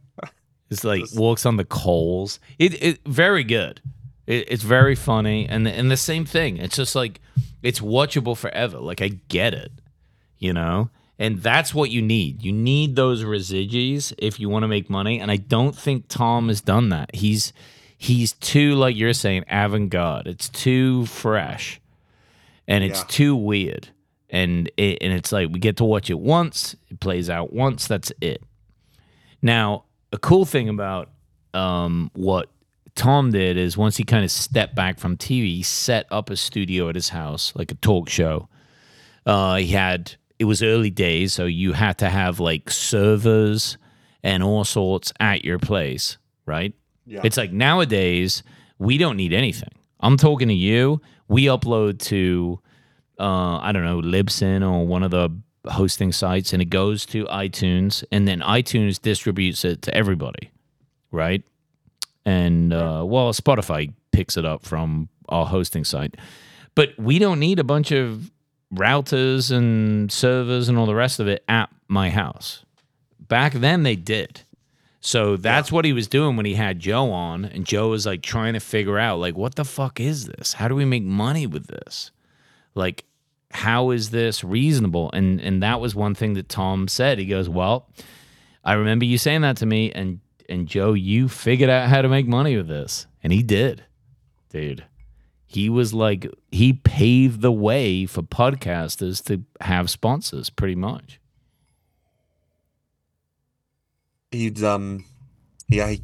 [0.70, 2.40] It's like Just- walks on the coals.
[2.58, 3.80] It it very good.
[4.26, 6.58] It, it's very funny and and the same thing.
[6.58, 7.20] It's just like
[7.62, 8.80] it's watchable forever.
[8.80, 9.72] Like I get it,
[10.44, 10.90] you know.
[11.20, 12.42] And that's what you need.
[12.44, 15.20] You need those residues if you want to make money.
[15.20, 17.16] And I don't think Tom has done that.
[17.16, 17.54] He's
[17.98, 20.28] he's too like you're saying avant-garde.
[20.28, 21.80] It's too fresh,
[22.68, 23.06] and it's Yeah.
[23.08, 23.90] too weird.
[24.30, 26.76] And it, and it's like we get to watch it once.
[26.90, 27.88] It plays out once.
[27.88, 28.42] That's it.
[29.42, 31.10] Now, a cool thing about
[31.54, 32.50] um, what
[32.96, 36.36] Tom did is once he kind of stepped back from TV, he set up a
[36.36, 38.50] studio at his house, like a talk show.
[39.26, 43.78] Uh, he had it was early days, so you had to have like servers
[44.24, 46.74] and all sorts at your place, right?
[47.06, 47.22] Yeah.
[47.24, 48.44] It's like nowadays
[48.80, 49.70] we don't need anything.
[50.00, 51.02] I'm talking to you.
[51.28, 52.60] We upload to
[53.20, 55.30] uh, I don't know Libsyn or one of the
[55.68, 60.52] hosting sites, and it goes to iTunes, and then iTunes distributes it to everybody,
[61.12, 61.44] right?
[62.26, 66.16] And uh, well, Spotify picks it up from our hosting site,
[66.76, 68.32] but we don't need a bunch of
[68.76, 72.66] routers and servers and all the rest of it at my house.
[73.20, 74.42] Back then, they did.
[75.00, 78.22] So that's what he was doing when he had Joe on, and Joe was like
[78.22, 80.54] trying to figure out, like, what the fuck is this?
[80.54, 82.12] How do we make money with this?
[82.74, 83.04] Like,
[83.52, 85.10] how is this reasonable?
[85.12, 87.20] And and that was one thing that Tom said.
[87.20, 87.90] He goes, Well,
[88.64, 92.10] I remember you saying that to me, and and Joe, you figured out how to
[92.10, 93.06] make money with this.
[93.22, 93.84] And he did.
[94.50, 94.86] Dude.
[95.54, 101.20] He was like he paved the way for podcasters to have sponsors, pretty much.
[104.32, 105.06] He'd um,
[105.70, 105.90] yeah.
[105.90, 106.02] He,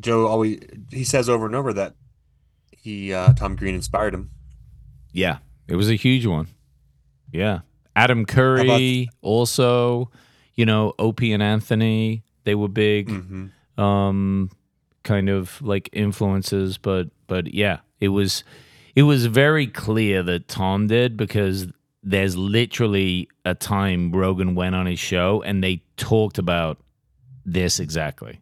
[0.00, 0.60] Joe always
[0.90, 1.94] he says over and over that
[2.72, 4.30] he uh, Tom Green inspired him.
[5.12, 5.38] Yeah,
[5.68, 6.48] it was a huge one.
[7.32, 7.60] Yeah.
[7.96, 10.10] Adam Curry also,
[10.54, 13.80] you know, Opie and Anthony, they were big Mm-hmm.
[13.80, 14.50] um
[15.04, 18.44] kind of like influences, but but yeah, it was
[18.94, 21.66] it was very clear that Tom did because
[22.02, 26.78] there's literally a time Rogan went on his show and they talked about
[27.44, 28.40] this exactly.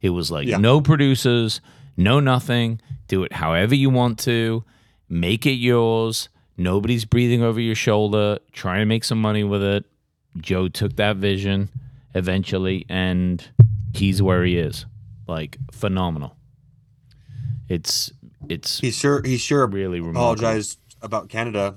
[0.00, 0.56] It was like Yeah.
[0.56, 1.60] no producers,
[1.96, 4.64] no nothing, do it however you want to,
[5.08, 6.28] make it yours.
[6.56, 9.84] Nobody's breathing over your shoulder, trying to make some money with it.
[10.38, 11.68] Joe took that vision
[12.14, 13.46] eventually and
[13.94, 14.86] he's where he is.
[15.28, 16.36] Like phenomenal.
[17.68, 18.10] It's
[18.48, 20.32] it's He sure he sure really remarkable.
[20.32, 21.76] apologized about Canada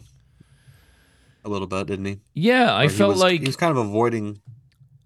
[1.43, 2.19] a little bit, didn't he?
[2.33, 4.39] Yeah, I Or he felt was- like he was kind of avoiding.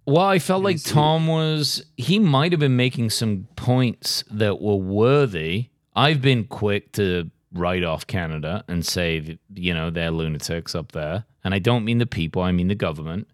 [0.06, 4.76] Well, I felt like Tom was he might have been making some points that were
[4.76, 5.70] worthy.
[5.96, 10.94] I've been quick to write off Canada and say that, you know, they're lunatics up
[10.94, 11.26] there.
[11.44, 13.28] And I don't mean the people, I mean the government.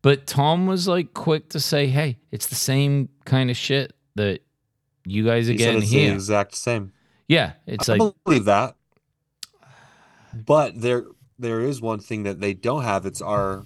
[0.00, 4.40] But Tom was like quick to say, "Hey, it's the same kind of shit that
[5.06, 6.92] you guys are He getting it's the here." exact same.
[7.28, 8.76] Yeah, it's I like believe that.
[10.34, 11.04] But there
[11.38, 13.06] there is one thing that they don't have.
[13.06, 13.64] It's our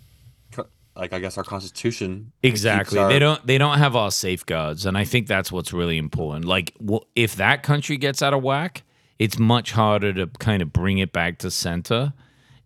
[0.96, 2.32] like I guess our constitution.
[2.42, 2.98] Exactly.
[2.98, 6.44] our- They don't they don't have all safeguards and I think that's what's really important.
[6.46, 8.82] Like wh- if that country gets out of whack,
[9.18, 12.12] it's much harder to kind of bring it back to center.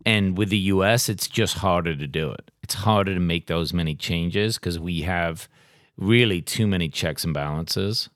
[0.06, 2.50] And with the US, it's just harder to do it.
[2.62, 5.48] It's harder to make those many changes cuz we have
[5.96, 8.08] really too many checks and balances.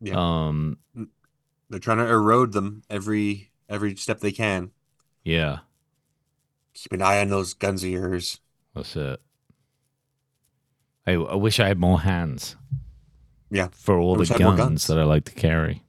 [0.00, 0.14] Yeah.
[0.16, 0.78] Um
[1.72, 4.72] They're trying to erode them every every step they can.
[5.24, 5.60] Yeah,
[6.74, 8.40] Keep an eye on those guns of yours.
[8.74, 9.20] that's it.
[11.06, 12.56] I, I wish I had more hands.
[13.50, 13.68] Yeah.
[13.72, 14.86] For all I the wish I had more guns, guns.
[14.88, 15.82] that I like to carry.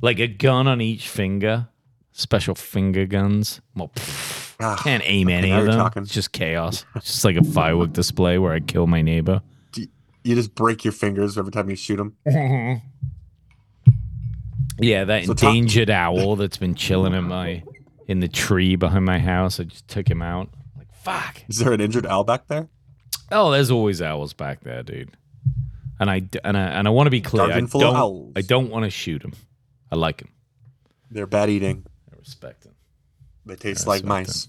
[0.00, 1.66] Like a gun on each finger.
[2.12, 3.60] Special finger guns.
[3.74, 5.74] Well, pff, Ah, can't aim okay, any of them.
[5.76, 6.02] talking.
[6.04, 6.84] It's just chaos.
[6.94, 9.42] It's just like a firework display where I kill my neighbor.
[10.22, 12.14] You just break your fingers every time you shoot them.
[14.80, 17.62] Yeah, that So Tom- endangered owl that's been chilling in my
[18.08, 19.60] in the tree behind my house.
[19.60, 20.48] I just took him out.
[20.76, 21.42] Like fuck.
[21.48, 22.68] Is there an injured owl back there?
[23.32, 25.10] Oh, there's always owls back there, dude.
[25.98, 27.44] And I and I and I want to be clear.
[27.44, 28.32] I Garden full of don't.
[28.36, 29.34] I don't want to shoot him.
[29.92, 30.30] I like him.
[31.10, 31.84] They're bad eating.
[32.12, 32.74] I respect him.
[33.44, 34.48] They taste like mice.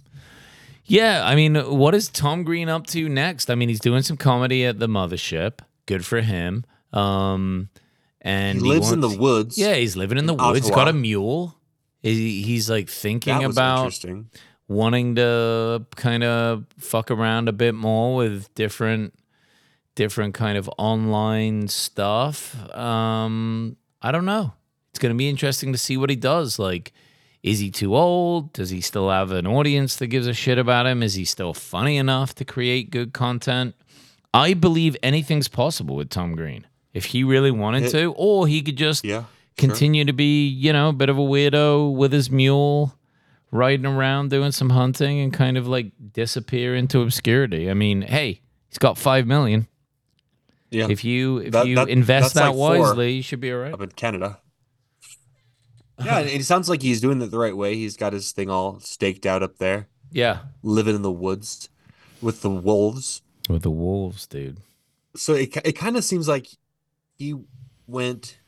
[0.86, 3.50] Yeah, I mean, what is Tom Green up to next?
[3.50, 5.60] I mean, he's doing some comedy at the mothership.
[5.86, 6.66] Good for him.
[6.92, 7.70] Um,
[8.22, 9.58] and He lives in the woods.
[9.58, 10.68] Yeah, he's living in the in woods.
[10.68, 10.76] Ottawa.
[10.76, 11.56] Got a mule.
[12.02, 13.94] He, he's like thinking about
[14.68, 19.14] wanting to kind of fuck around a bit more with different
[19.96, 24.54] different kind of online stuff um i don't know
[24.90, 26.94] it's going to be interesting to see what he does like
[27.44, 30.88] is he too old does he still have an audience that gives a shit about
[30.88, 33.76] him is he still funny enough to create good content
[34.34, 38.62] i believe anything's possible with tom green if he really wanted It- to or he
[38.62, 39.20] could just Yeah.
[39.22, 39.28] sure.
[39.58, 42.96] continue to be, you know, a bit of a weirdo with his mule,
[43.52, 47.70] riding around doing some hunting and kind of like disappear into obscurity.
[47.70, 49.68] I mean, hey, he's got five million.
[50.70, 50.88] Yeah.
[50.90, 53.74] If you if That- you that- invest that like wisely, you should be all right.
[53.74, 54.40] up in Canada.
[56.04, 57.76] Yeah, it sounds like he's doing it the right way.
[57.76, 61.70] He's got his thing all staked out up there, Yeah, living in the woods
[62.22, 63.22] with the wolves.
[63.48, 64.58] with the wolves, dude.
[65.16, 66.48] So it it kind of seems like
[67.22, 67.36] he
[67.86, 68.40] went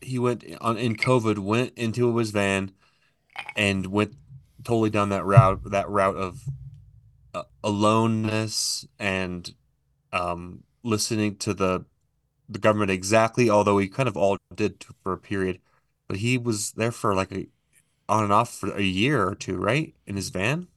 [0.00, 2.70] he went on in COVID went into his van
[3.56, 4.14] and went
[4.62, 6.42] totally down that route that route of
[7.34, 9.54] uh, aloneness and
[10.12, 11.84] um listening to the
[12.48, 15.58] the government exactly although he kind of all did for a period.
[16.06, 17.48] But he was there for like a
[18.08, 20.68] on and off for a year or two right in his van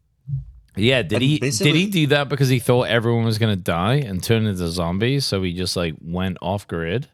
[0.77, 4.23] Yeah, did he did he do that because he thought everyone was gonna die and
[4.23, 5.25] turn into zombies?
[5.25, 7.07] So he just like went off grid.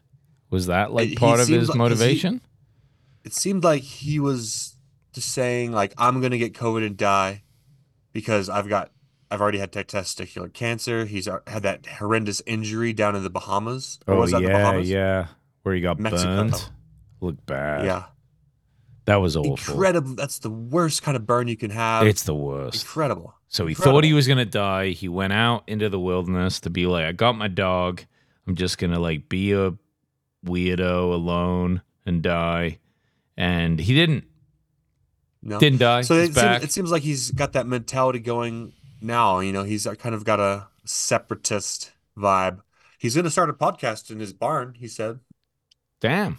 [0.50, 2.40] Was that like part of his like- 'cause he- motivation?
[3.24, 4.76] it seemed like he was
[5.12, 7.42] just saying like I'm gonna get COVID and die
[8.12, 8.90] because I've got
[9.30, 11.06] I've already had testicular cancer.
[11.06, 13.98] He's uh, had that horrendous injury down in the Bahamas.
[14.06, 14.90] Or oh was that the yeah, Bahamas?
[14.90, 15.26] yeah.
[15.62, 16.24] Where he got Mexico.
[16.36, 16.70] burned.
[17.20, 17.84] Looked bad.
[17.86, 18.04] Yeah.
[19.06, 19.52] That was awful.
[19.52, 20.14] Incredible.
[20.14, 22.06] That's the worst kind of burn you can have.
[22.06, 22.82] It's the worst.
[22.82, 23.34] incredible.
[23.48, 23.98] So he incredible.
[23.98, 24.88] thought he was gonna die.
[24.88, 28.02] He went out into the wilderness to be like, I got my dog.
[28.46, 29.74] I'm just gonna like be a
[30.44, 32.78] weirdo alone and die.
[33.36, 34.24] And he didn't.
[35.42, 35.58] No.
[35.58, 36.02] Didn't die.
[36.02, 39.40] So it seems, it seems like he's got that mentality going now.
[39.40, 42.60] You know, he's uh, kind of got a separatist vibe.
[42.98, 45.20] He's going to start a podcast in his barn, he said,
[46.00, 46.38] Damn.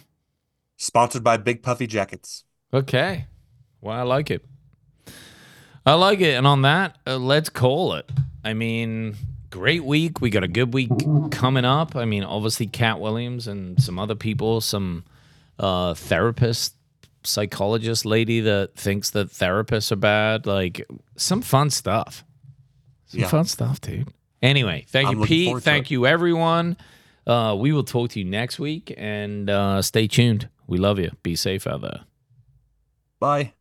[0.76, 2.42] sponsored by Big Puffy Jackets.
[2.72, 3.26] Okay.
[3.80, 4.44] Well, I like it.
[5.84, 6.34] I like it.
[6.34, 8.10] And on that, uh, let's call it.
[8.44, 9.16] I mean,
[9.50, 10.20] great week.
[10.20, 10.90] We got a good week
[11.30, 11.94] coming up.
[11.96, 15.04] I mean, obviously, Katt Williams and some other people, some
[15.58, 16.74] uh, therapist,
[17.22, 20.46] psychologist lady that thinks that therapists are bad.
[20.46, 20.86] Like,
[21.16, 22.24] some fun stuff.
[23.06, 23.28] Some Yeah.
[23.28, 24.08] fun stuff, dude.
[24.42, 25.62] Anyway, thank I'm you, Pete.
[25.62, 26.76] Thank you, everyone.
[27.26, 30.48] Uh, we will talk to you next week and uh, stay tuned.
[30.66, 31.10] We love you.
[31.22, 32.00] Be safe out there.
[33.18, 33.52] Bye.